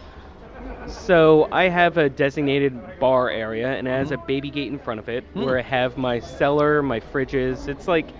[0.86, 5.00] So I have a designated bar area, and it has a baby gate in front
[5.00, 5.44] of it, Hmm.
[5.44, 7.68] where I have my cellar, my fridges.
[7.68, 8.12] It's like,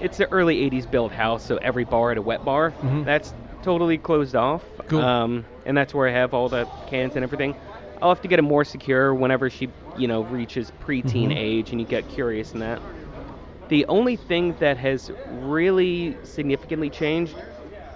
[0.00, 2.74] it's an early '80s built house, so every bar had a wet bar.
[2.82, 3.04] Mhm.
[3.04, 4.64] That's totally closed off.
[4.88, 5.02] Cool.
[5.02, 7.54] Um, and that's where I have all the cans and everything.
[8.00, 11.36] I'll have to get it more secure whenever she, you know, reaches preteen Mhm.
[11.36, 12.80] age, and you get curious in that.
[13.70, 17.36] The only thing that has really significantly changed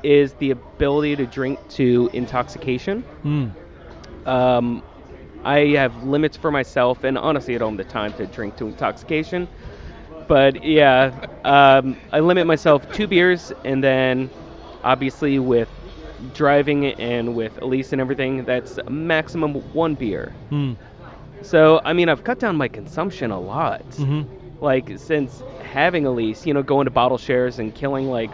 [0.04, 3.02] is the ability to drink to intoxication.
[3.22, 3.48] Hmm.
[4.26, 4.82] Um,
[5.44, 8.66] I have limits for myself, and honestly, I don't have the time to drink to
[8.66, 9.48] intoxication.
[10.28, 14.30] But yeah, um, I limit myself two beers, and then
[14.82, 15.68] obviously with
[16.34, 20.32] driving and with Elise and everything, that's a maximum one beer.
[20.50, 20.74] Hmm.
[21.42, 23.84] So I mean, I've cut down my consumption a lot.
[23.90, 24.64] Mm-hmm.
[24.64, 25.42] Like since
[25.74, 28.30] having Elise, you know, going to bottle shares and killing like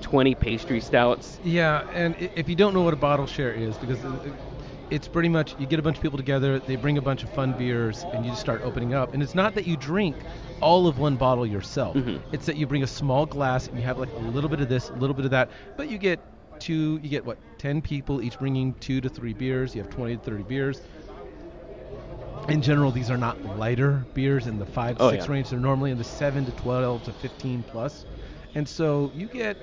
[0.00, 1.38] 20 pastry stouts.
[1.44, 4.32] Yeah, and if you don't know what a bottle share is, because it- it-
[4.90, 7.30] it's pretty much you get a bunch of people together, they bring a bunch of
[7.30, 9.14] fun beers, and you just start opening up.
[9.14, 10.16] And it's not that you drink
[10.60, 11.96] all of one bottle yourself.
[11.96, 12.18] Mhm.
[12.32, 14.68] It's that you bring a small glass and you have like a little bit of
[14.68, 16.18] this, a little bit of that, but you get
[16.58, 19.76] two, you get what, ten people each bringing two to three beers.
[19.76, 20.82] You have 20 to 30 beers.
[22.48, 25.32] In general, these are not lighter beers in the five, Oh, six yeah.
[25.32, 25.50] range.
[25.50, 28.04] They're normally in the seven to 12 to 15 plus.
[28.54, 29.56] And so you get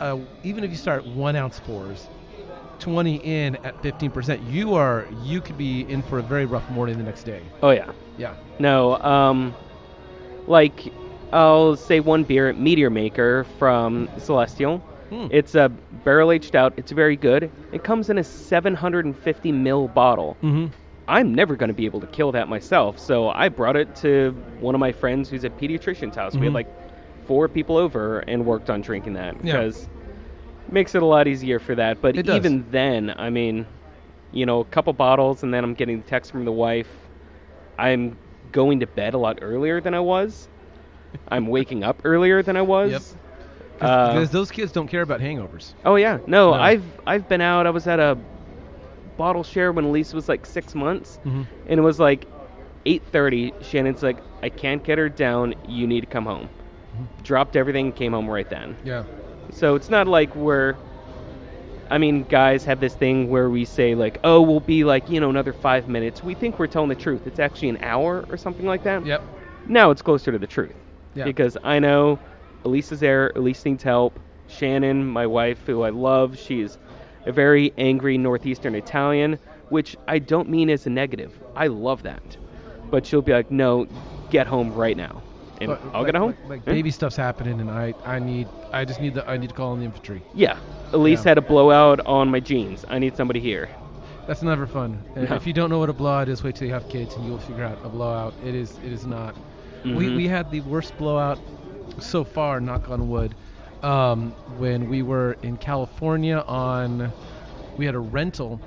[0.00, 2.06] uh, even if you start one ounce pours,
[2.78, 6.98] 20 in at 15%, you are you could be in for a very rough morning
[6.98, 7.40] the next day.
[7.62, 7.90] Oh yeah.
[8.16, 8.34] Yeah.
[8.58, 9.54] No, um,
[10.46, 10.92] like
[11.32, 14.78] I'll say one beer, Meteor Maker from Celestial.
[15.10, 15.26] Hmm.
[15.30, 15.70] It's a
[16.04, 16.74] barrel aged stout.
[16.76, 17.50] It's very good.
[17.72, 20.36] It comes in a 750 ml bottle.
[20.42, 20.66] Mm-hmm.
[21.08, 24.30] I'm never going to be able to kill that myself, so I brought it to
[24.60, 26.34] one of my friends who's a pediatrician's house.
[26.34, 26.44] We Mhm.
[26.44, 26.68] had like
[27.26, 29.54] four people over and worked on drinking that Yeah.
[29.54, 29.84] because
[30.66, 32.00] it makes it a lot easier for that.
[32.02, 32.36] But It does.
[32.36, 33.66] even then, I mean,
[34.32, 36.88] you know, a couple bottles, and then I'm getting the text from the wife.
[37.78, 38.16] I'm
[38.52, 40.48] going to bed a lot earlier than I was.
[41.28, 42.92] I'm waking up earlier than I was.
[42.92, 43.02] Yep.
[43.80, 45.72] Uh, because those kids don't care about hangovers.
[45.86, 46.52] Oh yeah, no, No.
[46.54, 47.66] I've I've been out.
[47.66, 48.18] I was at a
[49.18, 51.46] bottle share when Elise was like six months, Mhm.
[51.66, 52.26] and it was like
[52.86, 53.52] 8:30.
[53.60, 55.54] Shannon's like, I can't get her down.
[55.68, 56.48] You need to come home.
[57.22, 58.76] Dropped everything, came home right then.
[58.84, 59.02] Yeah.
[59.50, 60.76] So it's not like we're.
[61.90, 65.20] I mean, guys have this thing where we say like, oh, we'll be like you
[65.20, 66.22] know another five minutes.
[66.22, 67.26] We think we're telling the truth.
[67.26, 69.06] It's actually an hour or something like that.
[69.06, 69.22] Yep.
[69.68, 70.74] Now it's closer to the truth.
[71.14, 71.24] Yeah.
[71.24, 72.18] Because I know
[72.64, 74.18] Elise is there, Elise needs help.
[74.48, 76.78] Shannon, my wife, who I love, she's
[77.28, 79.38] a very angry Northeastern Italian,
[79.68, 81.38] which I don't mean as a negative.
[81.54, 82.36] I love that.
[82.90, 83.86] But she'll be like, no,
[84.30, 85.22] get home right now.
[85.60, 86.30] And But, I'll like- get home.
[86.42, 89.48] Like, like baby stuff's happening, and I I need I just need the I need
[89.50, 90.22] to call in the infantry.
[90.34, 90.56] Yeah.
[90.92, 91.30] Elise Yeah.
[91.30, 92.84] had a blowout on my jeans.
[92.88, 93.68] I need somebody here.
[94.28, 95.02] That's never fun.
[95.16, 95.22] No.
[95.34, 97.38] If you don't know what a blowout is, wait till you have kids and you'll
[97.38, 98.34] figure out a blowout.
[98.44, 99.34] It is it is not.
[99.84, 100.16] We Mhm.
[100.16, 101.38] we had the worst blowout
[101.98, 103.34] so far, knock on wood,
[103.82, 107.12] um, when we were in California on
[107.76, 108.60] we had a rental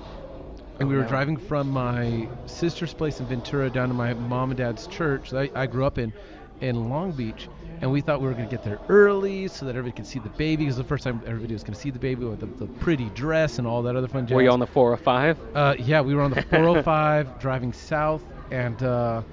[0.79, 4.57] and we were driving from my sister's place in Ventura down to my mom and
[4.57, 6.13] dad's church that I, I grew up in
[6.61, 7.49] in Long Beach.
[7.81, 10.19] And we thought we were going to get there early so that everybody could see
[10.19, 10.65] the baby.
[10.65, 13.09] Because the first time everybody was going to see the baby with the, the pretty
[13.09, 14.35] dress and all that other fun jazz.
[14.35, 15.39] Were you on the 405?
[15.55, 19.23] Uh, yeah, we were on the 405 driving south, and uh,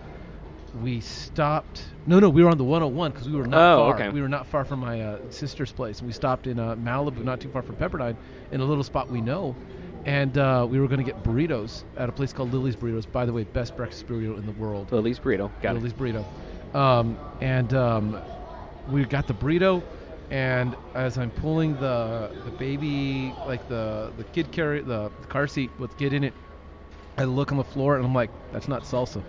[0.83, 1.85] we stopped.
[2.09, 3.95] No, no, we were on the 101 because we were not Oh, far.
[3.95, 4.09] okay.
[4.09, 7.23] We were not far from my uh, sister's place, and we stopped in uh, Malibu,
[7.23, 8.17] not too far from Pepperdine,
[8.51, 9.55] in a little spot we know.
[10.07, 13.05] And uh, we were going to get burritos at a place called Lily's Burritos.
[13.13, 14.91] By the way, best breakfast burrito in the world.
[14.91, 15.51] Lily's burrito.
[15.61, 15.81] Got it.
[15.81, 16.25] Lily's burrito.
[16.75, 18.19] Um, and um,
[18.91, 19.83] we got the burrito,
[20.31, 25.47] and as I'm pulling the the baby, like the the kid carry the, the car
[25.47, 26.33] seat with kid in it,
[27.19, 29.23] I look on the floor and I'm like, that's not salsa.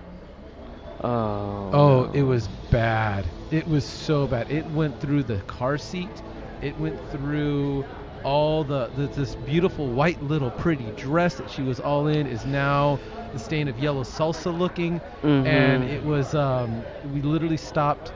[1.04, 1.70] Oh.
[1.74, 3.34] Oh, it was bad.
[3.50, 4.50] It was so bad.
[4.50, 6.24] It went through the car seat.
[6.62, 7.86] It went through
[8.24, 12.46] all the, the this beautiful white little pretty dress that she was all in is
[12.46, 13.00] now
[13.32, 15.46] the stain of yellow salsa looking, Mhm.
[15.48, 18.14] and it was um, we literally stopped,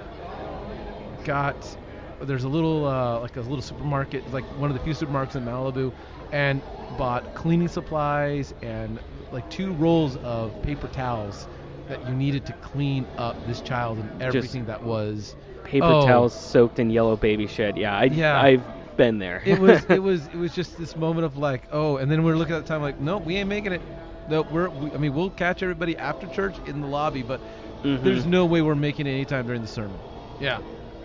[1.23, 1.75] got
[2.21, 5.43] there's a little uh, like a little supermarket like one of the few supermarkets in
[5.43, 5.93] Malibu,
[6.31, 8.99] and bought cleaning supplies and
[9.31, 11.47] like two rolls of paper towels
[11.87, 16.05] that you needed to clean up this child and everything that was Paper Oh.
[16.05, 17.77] towels soaked in yellow baby shit.
[17.77, 18.39] Yeah, I, Yeah.
[18.39, 18.63] I've
[18.97, 19.41] been there.
[19.45, 22.31] it was it was it was just this moment of like oh and then we
[22.31, 23.81] are looking at the time like no we ain't making it
[24.29, 27.41] no we're we, I mean we'll catch everybody after church in the lobby but
[27.83, 28.01] Mhm.
[28.03, 29.99] there's no way we're making it anytime during the sermon
[30.39, 30.59] yeah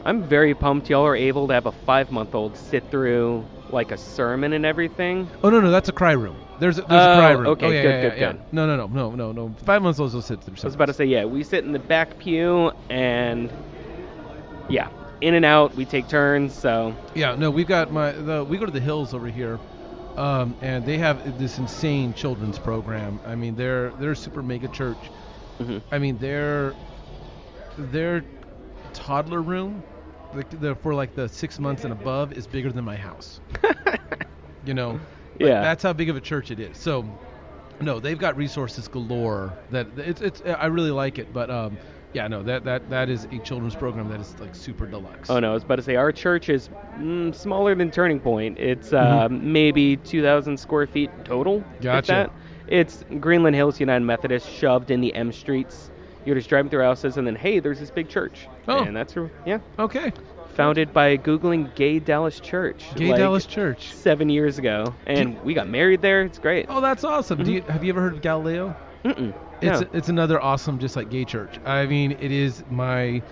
[0.05, 3.91] I'm very pumped y'all are able to have a five month old sit through like
[3.91, 5.31] a sermon and everything.
[5.43, 7.67] oh no no that's a cry room there's a, there's Oh, a cry room okay,
[7.67, 8.41] oh, yeah, good, yeah, good, yeah, good.
[8.53, 10.87] no no no no no no five months olds will sit through I was about
[10.87, 13.51] to say, yeah, we sit in the back pew and
[14.69, 14.89] yeah,
[15.21, 15.75] in and out.
[15.75, 16.55] We take turns.
[16.55, 19.61] So Yeah, no, we've got my the we go to the hills over here,
[20.17, 23.21] um, and they have this insane children's program.
[23.25, 25.11] I mean, they're they're a super mega church.
[25.61, 25.83] mhm.
[25.91, 26.77] I mean, their
[27.77, 28.25] their
[28.93, 29.85] toddler room,
[30.33, 33.41] like the, for like the six months and above, is bigger than my house.
[34.65, 35.01] you know,
[35.35, 35.61] Like, Yeah.
[35.63, 36.77] that's how big of a church it is.
[36.79, 37.05] So,
[37.81, 39.53] no, they've got resources galore.
[39.71, 41.79] That it's it's I really like it, but um,
[42.13, 45.31] yeah, no, that that that is a children's program that is like super deluxe.
[45.31, 48.59] Oh no, I was about to say our church is mm, smaller than Turning Point.
[48.59, 51.61] It's uh, maybe 2,000 square feet total.
[51.61, 51.83] Mm-hmm.
[51.83, 52.07] Gotcha.
[52.13, 52.33] that.
[52.67, 55.91] It's Greenland Hills United Methodist shoved in the M streets.
[56.27, 58.49] You're just driving through houses, and then hey, there's this big church.
[58.67, 58.83] Oh.
[58.83, 59.15] and that's
[59.47, 60.13] yeah, Okay,
[60.59, 62.85] founded by googling Gay Dallas Church.
[62.97, 63.95] Gay like, Dallas Church.
[63.95, 66.23] Seven years ago, and we got married there.
[66.23, 66.67] It's great.
[66.69, 67.45] Oh, that's awesome.
[67.45, 68.77] Do you, have you ever heard of Galileo?
[69.05, 69.33] Mm-mm.
[69.63, 69.89] It's No.
[69.93, 71.61] it's another awesome, just like gay church.
[71.65, 73.23] I mean, it is my.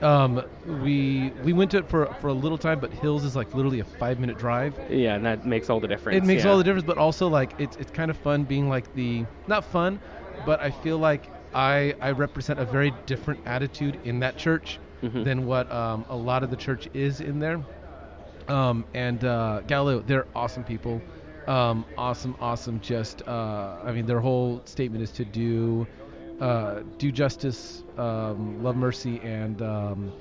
[0.00, 0.44] Um,
[0.84, 3.80] we we went to it for for a little time, but Hills is like literally
[3.80, 4.78] a five minute drive.
[4.88, 6.18] yeah, and that makes all the difference.
[6.18, 6.50] It makes yeah.
[6.50, 9.64] all the difference, but also like it's it's kind of fun being like the not
[9.64, 9.98] fun,
[10.46, 15.24] but I feel like I I represent a very different attitude in that church Mhm.
[15.24, 17.60] than what um, a lot of the church is in there.
[18.48, 21.02] Um, and uh, Galileo, they're awesome people.
[21.46, 22.80] Um, awesome, awesome.
[22.80, 25.86] Just uh, I mean, their whole statement is to do
[26.40, 30.12] uh, do justice, um, love mercy, and um,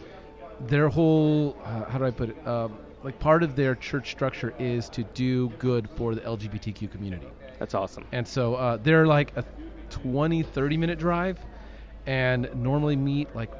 [0.60, 2.48] their whole uh, how do I put it?
[2.48, 7.28] Um, like part of their church structure is to do good for the LGBTQ community.
[7.60, 8.06] That's awesome.
[8.12, 9.44] And so uh, they're like a
[9.90, 11.40] 20, 30 minute drive,
[12.06, 13.52] and normally meet like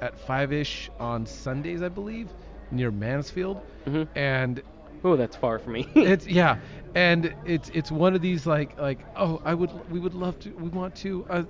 [0.00, 2.32] at five ish on Sundays, I believe,
[2.70, 3.60] near Mansfield.
[3.84, 4.62] hmm And
[5.04, 5.86] Oh, that's far for me.
[5.94, 6.56] it's yeah,
[6.94, 10.50] and it's it's one of these like like oh I would we would love to
[10.56, 11.44] we want to uh,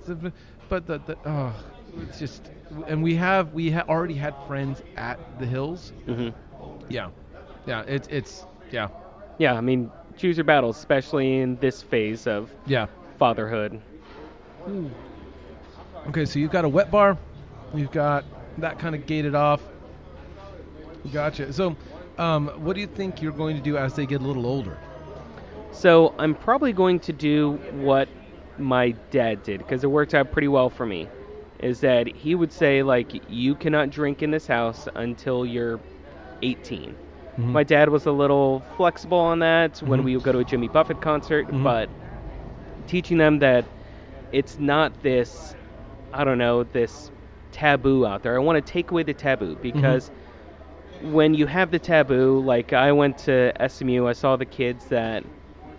[0.69, 1.55] but the, the oh
[1.97, 2.51] it's just
[2.87, 5.93] and we have we ha- already had friends at the hills.
[6.07, 6.29] Mm-hmm.
[6.89, 7.09] Yeah,
[7.65, 7.83] yeah.
[7.87, 8.89] It's it's yeah
[9.37, 12.87] Yeah, I mean, choose your battles, especially in this phase of yeah.
[13.17, 13.81] fatherhood.
[16.07, 17.17] Okay, so you've got a wet bar,
[17.73, 18.25] you've got
[18.57, 19.61] that kind of gated off.
[21.11, 21.53] Gotcha.
[21.53, 21.75] So,
[22.17, 24.77] um, what do you think you're going to do as they get a little older?
[25.71, 28.09] So I'm probably going to do what
[28.57, 31.07] my dad did because it worked out pretty well for me.
[31.59, 35.79] Is that he would say like you cannot drink in this house until you're
[36.41, 36.95] 18.
[37.37, 37.51] Mhm.
[37.51, 40.05] My dad was a little flexible on that when Mhm.
[40.05, 41.63] we would go to a Jimmy Buffett concert, Mhm.
[41.63, 41.89] but
[42.87, 43.65] teaching them that
[44.31, 45.55] it's not this,
[46.13, 47.11] I don't know, this
[47.51, 48.35] taboo out there.
[48.35, 50.11] I want to take away the taboo because
[51.01, 55.23] when you have the taboo, like I went to SMU, I saw the kids that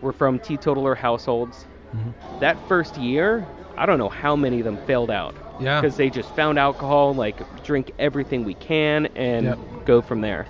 [0.00, 1.66] were from teetotaler households.
[1.94, 2.14] Mhm.
[2.40, 3.46] That first year,
[3.76, 5.80] I don't know how many of them failed out Yeah.
[5.80, 9.58] because they just found alcohol, like drink everything we can and Yep.
[9.84, 10.46] go from there.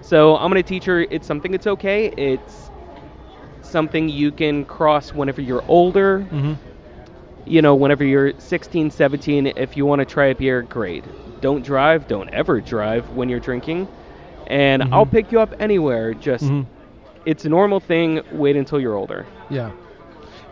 [0.00, 2.06] So I'm gonna teach her it's something that's okay.
[2.16, 2.70] It's
[3.62, 6.26] something you can cross whenever you're older.
[6.32, 6.56] Mhm.
[7.50, 11.04] You know, whenever you're 16, 17, if you want to try a beer, great.
[11.40, 12.06] Don't drive.
[12.06, 13.88] Don't ever drive when you're drinking.
[14.46, 14.92] And Mhm.
[14.92, 16.14] I'll pick you up anywhere.
[16.14, 16.66] Just Mhm.
[17.26, 18.20] it's a normal thing.
[18.30, 19.26] Wait until you're older.
[19.48, 19.72] Yeah.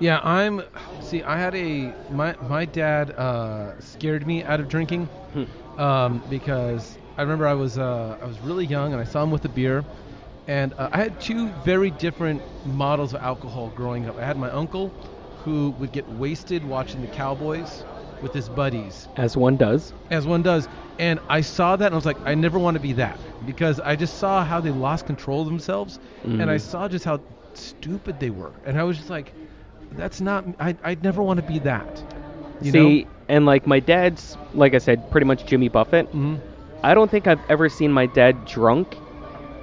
[0.01, 0.62] Yeah, I'm.
[1.01, 5.44] See, I had a my my dad uh, scared me out of drinking Hmm.
[5.76, 9.30] um, because I remember I was uh, I was really young and I saw him
[9.30, 9.86] with a beer,
[10.49, 14.16] and uh, I had two very different models of alcohol growing up.
[14.18, 14.92] I had my uncle,
[15.49, 17.84] who would get wasted watching the Cowboys
[18.20, 19.94] with his buddies, As one does.
[20.11, 20.68] as one does.
[20.99, 23.80] And I saw that and I was like, I never want to be that because
[23.80, 27.20] I just saw how they lost control of themselves, and I saw just how
[27.55, 29.32] stupid they were, and I was just like,
[29.92, 30.44] that's not.
[30.61, 32.03] I I'd never want to be that.
[32.61, 36.12] You See, and like my dad's, like I said, pretty much Jimmy Buffett.
[36.14, 36.38] know?
[36.82, 38.96] I don't think I've ever seen my dad drunk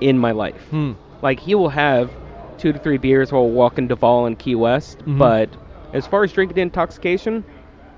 [0.01, 0.61] in my life.
[0.71, 0.93] Hmm.
[1.21, 2.09] Like he will have
[2.57, 5.17] two to three beers while walking Duval and Key West, Mhm.
[5.19, 5.49] but
[5.95, 7.43] as far as drinking intoxication,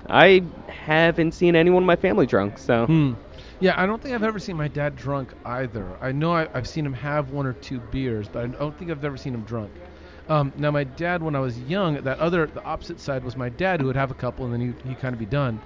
[0.08, 2.58] I haven't seen anyone in my family drunk.
[2.58, 3.12] So Hmm.
[3.60, 5.96] Yeah, I don't think I've ever seen my dad drunk either.
[6.02, 8.90] I know I, I've seen him have one or two beers, but I don't think
[8.90, 9.80] I've ever seen him drunk.
[10.28, 13.48] Um, now, my dad, when I was young, that other, the opposite side was my
[13.48, 15.60] dad, who would have a couple and then he he'd kind of be done.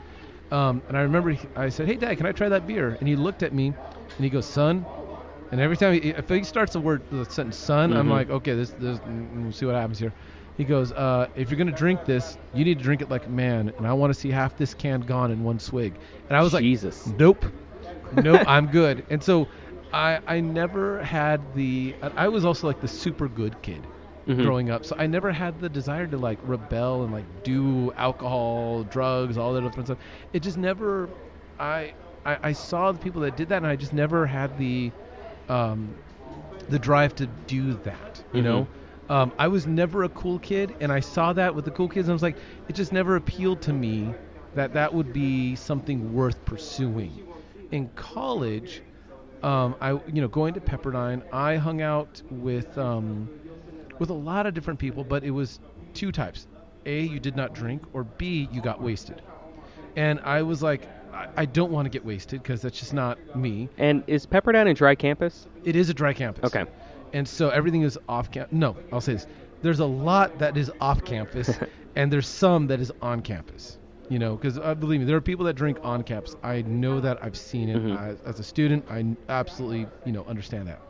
[0.51, 3.09] Um, and I remember he, I said, "Hey, Dad, can I try that beer?" And
[3.09, 4.87] he looked at me, and he goes, "Son."
[5.51, 8.11] And every time, he, if he starts the word the sentence "son," I'm Mhm.
[8.11, 10.13] like, "Okay, this, this, mm, we'll see what happens here."
[10.57, 13.31] He goes, uh, "If you're gonna drink this, you need to drink it like a
[13.31, 15.99] man, and I want to see half this can gone in one swig."
[16.29, 17.07] And I was like, Jesus.
[17.07, 17.47] Nope.
[18.11, 19.05] nope, I'm good.
[19.11, 19.49] And so
[19.93, 23.89] I I never had the I was also like the super good kid
[24.27, 24.43] Mhm.
[24.43, 24.85] growing up.
[24.85, 29.53] So I never had the desire to like rebel and like do alcohol, drugs, all
[29.55, 29.99] that different stuff.
[30.33, 31.11] It just never
[31.59, 31.95] I
[32.25, 34.93] I, I saw the people that did that and I just never had the
[35.49, 35.97] um
[36.69, 38.45] the drive to do that, you Mhm.
[38.45, 38.69] know?
[39.09, 42.09] Um, I was never a cool kid, and I saw that with the cool kids,
[42.09, 42.37] and I was like,
[42.69, 44.15] it just never appealed to me
[44.55, 47.27] that that would be something worth pursuing.
[47.71, 48.83] In college,
[49.43, 53.29] um, I you know going to Pepperdine, I hung out with um,
[53.99, 55.59] with a lot of different people, but it was
[55.95, 56.47] two types:
[56.87, 59.21] a you did not drink, or b you got wasted.
[59.97, 63.19] And I was like, I, I don't want to get wasted because that's just not
[63.37, 63.69] me.
[63.77, 65.47] And is Pepperdine a dry campus?
[65.65, 66.45] It is a dry campus.
[66.45, 66.71] Okay.
[67.13, 68.53] And so everything is off campus.
[68.53, 69.27] No, I'll say this.
[69.63, 71.51] There's a lot that is off campus,
[71.97, 73.79] and there's some that is on campus.
[74.09, 76.37] You know, because uh, believe me, there are people that drink on campus.
[76.43, 77.23] I know that.
[77.25, 77.97] I've seen it Mhm.
[77.97, 78.85] I, as a student.
[78.91, 80.81] I absolutely, you know, understand that.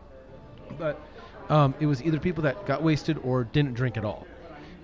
[0.78, 0.98] But
[1.48, 4.26] um, it was either people that got wasted or didn't drink at all.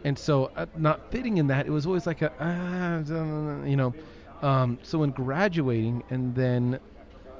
[0.04, 3.94] And so, uh, not fitting in that, it was always like a, ah, you know.
[4.42, 6.78] Um, so when graduating and then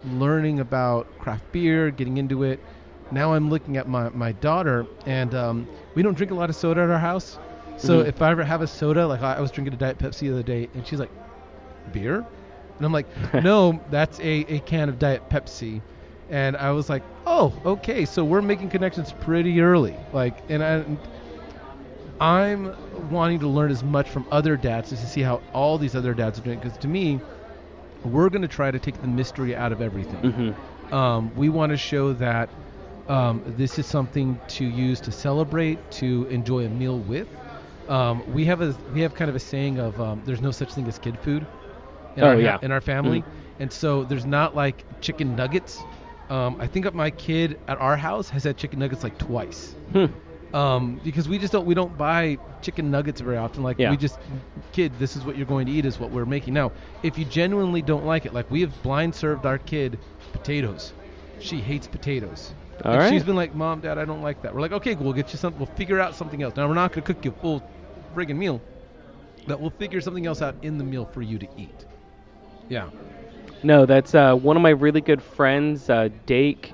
[0.04, 2.60] learning about craft beer, getting into it.
[3.10, 6.56] Now I'm looking at my, my daughter, and um, we don't drink a lot of
[6.56, 7.38] soda at our house.
[7.76, 8.06] So Mhm.
[8.08, 10.30] if I ever have a soda, like I, I was drinking a Diet Pepsi the
[10.32, 11.12] other day, and she's like,
[11.90, 12.16] beer?
[12.78, 13.06] And I'm like,
[13.42, 15.82] no, that's a, a can of Diet Pepsi.
[16.28, 20.06] And I was like, oh, okay, so we're making connections pretty early.
[20.12, 20.84] Like, and I,
[22.20, 22.74] I'm
[23.10, 26.14] wanting to learn as much from other dads just to see how all these other
[26.14, 26.58] dads are doing.
[26.58, 27.20] Because to me,
[28.04, 30.54] we're going to try to take the mystery out of everything.
[30.90, 32.50] hmm Um, we want to show that
[33.08, 37.28] um, this is something to use to celebrate, to enjoy a meal with.
[37.88, 40.74] Um, we have a we have kind of a saying of um, there's no such
[40.74, 41.48] thing as kid food.
[42.16, 42.58] In Oh, our, yeah.
[42.62, 43.26] in our family, Mhm.
[43.60, 45.86] and so there's not like chicken nuggets.
[46.28, 50.06] Um, I think my kid at our house has had chicken nuggets like twice Hmm.
[50.52, 53.62] um, because we just don't we don't buy chicken nuggets very often.
[53.62, 53.90] Like Yeah.
[53.90, 54.18] we just,
[54.72, 56.54] kid, this is what you're going to eat is what we're making.
[56.54, 60.00] Now, if you genuinely don't like it, like we have blind served our kid
[60.32, 60.94] potatoes.
[61.38, 62.54] She hates potatoes.
[62.84, 63.10] All and right.
[63.10, 64.54] She's been like, Mom, Dad, I don't like that.
[64.54, 65.58] We're like, okay, we'll get you something.
[65.58, 66.56] We'll figure out something else.
[66.56, 67.62] Now we're not going to cook you a full
[68.14, 68.60] friggin' meal,
[69.46, 71.84] but we'll figure something else out in the meal for you to eat.
[72.68, 72.90] Yeah.
[73.62, 76.72] No, that's uh, one of my really good friends, uh, Dake.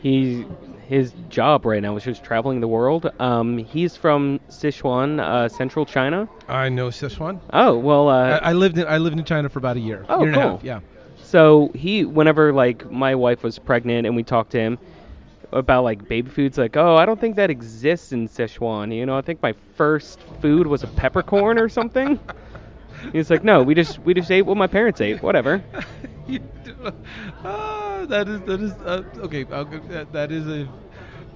[0.00, 0.44] He
[0.88, 3.10] his job right now is just traveling the world.
[3.18, 6.28] Um, he's from Sichuan, uh, central China.
[6.48, 7.40] I know Sichuan.
[7.52, 10.04] Oh well, uh, I, I lived in I lived in China for about a year.
[10.08, 10.50] Oh, year and a cool.
[10.56, 10.64] half.
[10.64, 10.80] Yeah.
[11.22, 14.78] So he, whenever like my wife was pregnant and we talked to him
[15.52, 18.94] about like baby foods, like, oh, I don't think that exists in Sichuan.
[18.94, 22.18] You know, I think my first food was a peppercorn or something.
[23.12, 25.22] He's like, no, we just we just ate what my parents ate.
[25.22, 25.64] Whatever.
[26.64, 26.92] Do-
[27.44, 29.44] ah, that is that is uh, okay.
[29.44, 30.70] That, that is a.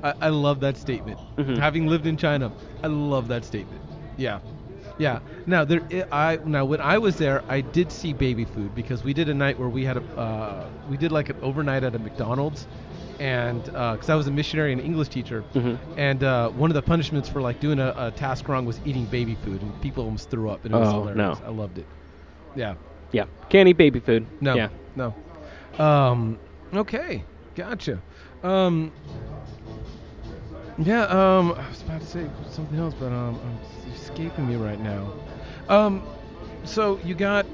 [0.03, 1.21] I, I love that statement.
[1.37, 1.59] Mhm.
[1.59, 2.53] Having lived in China,
[2.83, 3.83] I love that statement.
[4.17, 4.41] Yeah,
[4.99, 5.21] yeah.
[5.47, 9.03] Now there, I I- now when I was there, I did see baby food because
[9.05, 11.95] we did a night where we had a uh, we did like an overnight at
[11.95, 12.67] a McDonald's,
[13.21, 15.79] and because I was a missionary and English teacher, Mhm.
[15.97, 19.07] and uh, one of the punishments for like doing a, a task wrong was eating
[19.07, 21.41] baby food, and people almost threw up, and it was Oh, hilarious.
[21.41, 21.47] no.
[21.47, 21.87] I loved it.
[22.55, 22.75] Yeah.
[23.13, 24.27] Yeah, can't eat baby food.
[24.41, 24.55] No.
[24.57, 24.69] Yeah.
[24.95, 25.15] No.
[25.79, 26.39] Um,
[26.75, 27.25] okay.
[27.55, 28.03] Gotcha.
[28.43, 28.93] Um,
[30.79, 33.41] Yeah, um, I was about to say something else, but um,
[33.89, 35.11] it's escaping me right now.
[35.71, 36.03] Um,
[36.65, 37.47] so you got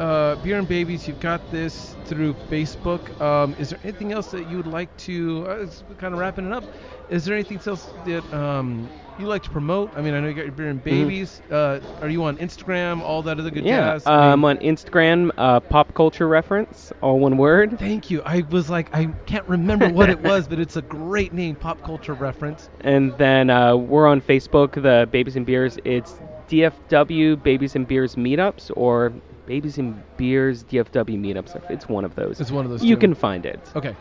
[0.00, 1.06] uh, beer and babies.
[1.06, 3.20] You've got this through Facebook.
[3.20, 5.46] Um, is there anything else that you would like to?
[5.46, 5.66] Uh,
[5.98, 6.64] kind of wrapping it up.
[7.10, 8.88] Is there anything else that um,
[9.18, 9.92] you like to promote?
[9.96, 11.42] I mean, I know you got your beer and babies.
[11.50, 13.02] Uh, are you on Instagram?
[13.02, 13.68] All that other good stuff?
[13.68, 14.06] Yeah, jazz.
[14.06, 17.78] I'm on Instagram, uh, pop culture reference, all one word.
[17.78, 18.22] Thank you.
[18.24, 21.82] I was like, I can't remember what it was, but it's a great name, pop
[21.82, 22.70] culture reference.
[22.80, 25.78] And then uh, we're on Facebook, the Babies and Beers.
[25.84, 26.14] It's
[26.48, 29.12] DFW Babies and Beers meetups or
[29.50, 31.60] Babies and Beers DFW meetups.
[31.70, 32.40] It's one of those.
[32.40, 33.00] It's one of those You two.
[33.00, 33.58] can find it.
[33.74, 33.96] Okay.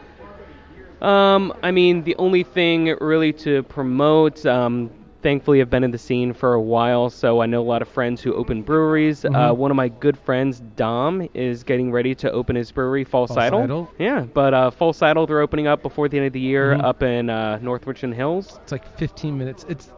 [1.01, 4.91] Um, I mean, the only thing really to promote, um,
[5.23, 7.87] thankfully, I've been in the scene for a while, so I know a lot of
[7.87, 9.25] friends who open breweries.
[9.25, 9.57] Uh, Mhm.
[9.57, 13.39] one of my good friends, Dom, is getting ready to open his brewery, False False
[13.39, 13.61] Idol.
[13.63, 13.91] Idol?
[13.97, 16.83] Yeah, but uh, False Idol, they're opening up before the end of the year Mhm.
[16.83, 18.59] up in uh, North Richland Hills.
[18.61, 19.65] It's like 15 minutes.
[19.67, 19.91] It's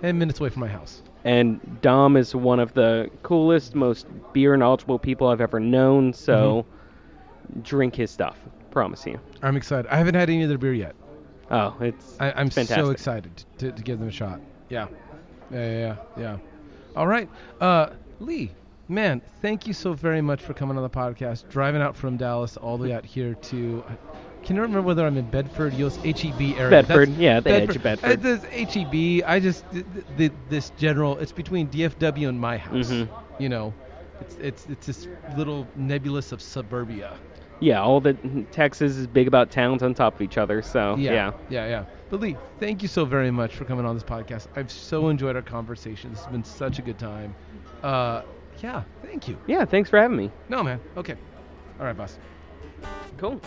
[0.00, 1.02] 10 minutes away from my house.
[1.26, 6.64] And Dom is one of the coolest, most beer knowledgeable people I've ever known, so
[7.52, 7.60] Mm-hmm.
[7.62, 8.38] drink his stuff.
[8.70, 9.18] Promise you.
[9.42, 9.86] I'm excited.
[9.90, 10.94] I haven't had any of their beer yet.
[11.50, 12.76] Oh, it's I, I'm fantastic.
[12.76, 14.40] so excited to, to give them a shot.
[14.68, 14.86] Yeah.
[15.50, 15.96] Yeah, yeah, yeah.
[16.16, 16.36] yeah.
[16.94, 17.28] All right.
[17.60, 18.52] Uh, Lee,
[18.88, 22.56] man, thank you so very much for coming on the podcast, driving out from Dallas
[22.56, 23.84] all the way out here to.
[24.46, 26.70] Can you remember whether I'm in Bedford, US, HEB area?
[26.70, 28.22] Bedford, That's- yeah, the edge of Bedford.
[28.22, 29.84] This HEB, I just th-
[30.16, 31.18] th- this general.
[31.18, 32.90] It's between DFW and my house.
[32.92, 33.08] Mhm.
[33.40, 33.74] You know,
[34.20, 37.16] it's it's it's this little nebulous of suburbia.
[37.58, 38.14] Yeah, all the
[38.52, 41.32] Texas is big about towns on top of each other, so Yeah, yeah.
[41.48, 41.84] yeah, yeah.
[42.08, 44.46] But Lee, thank you so very much for coming on this podcast.
[44.54, 46.10] I've so enjoyed our conversation.
[46.10, 47.34] This has been such a good time.
[47.82, 48.22] Uh,
[48.62, 49.36] yeah, thank you.
[49.48, 50.30] Yeah, thanks for having me.
[50.48, 50.78] No, man.
[50.96, 51.16] Okay.
[51.80, 52.16] All right, boss.
[53.18, 53.40] Cool.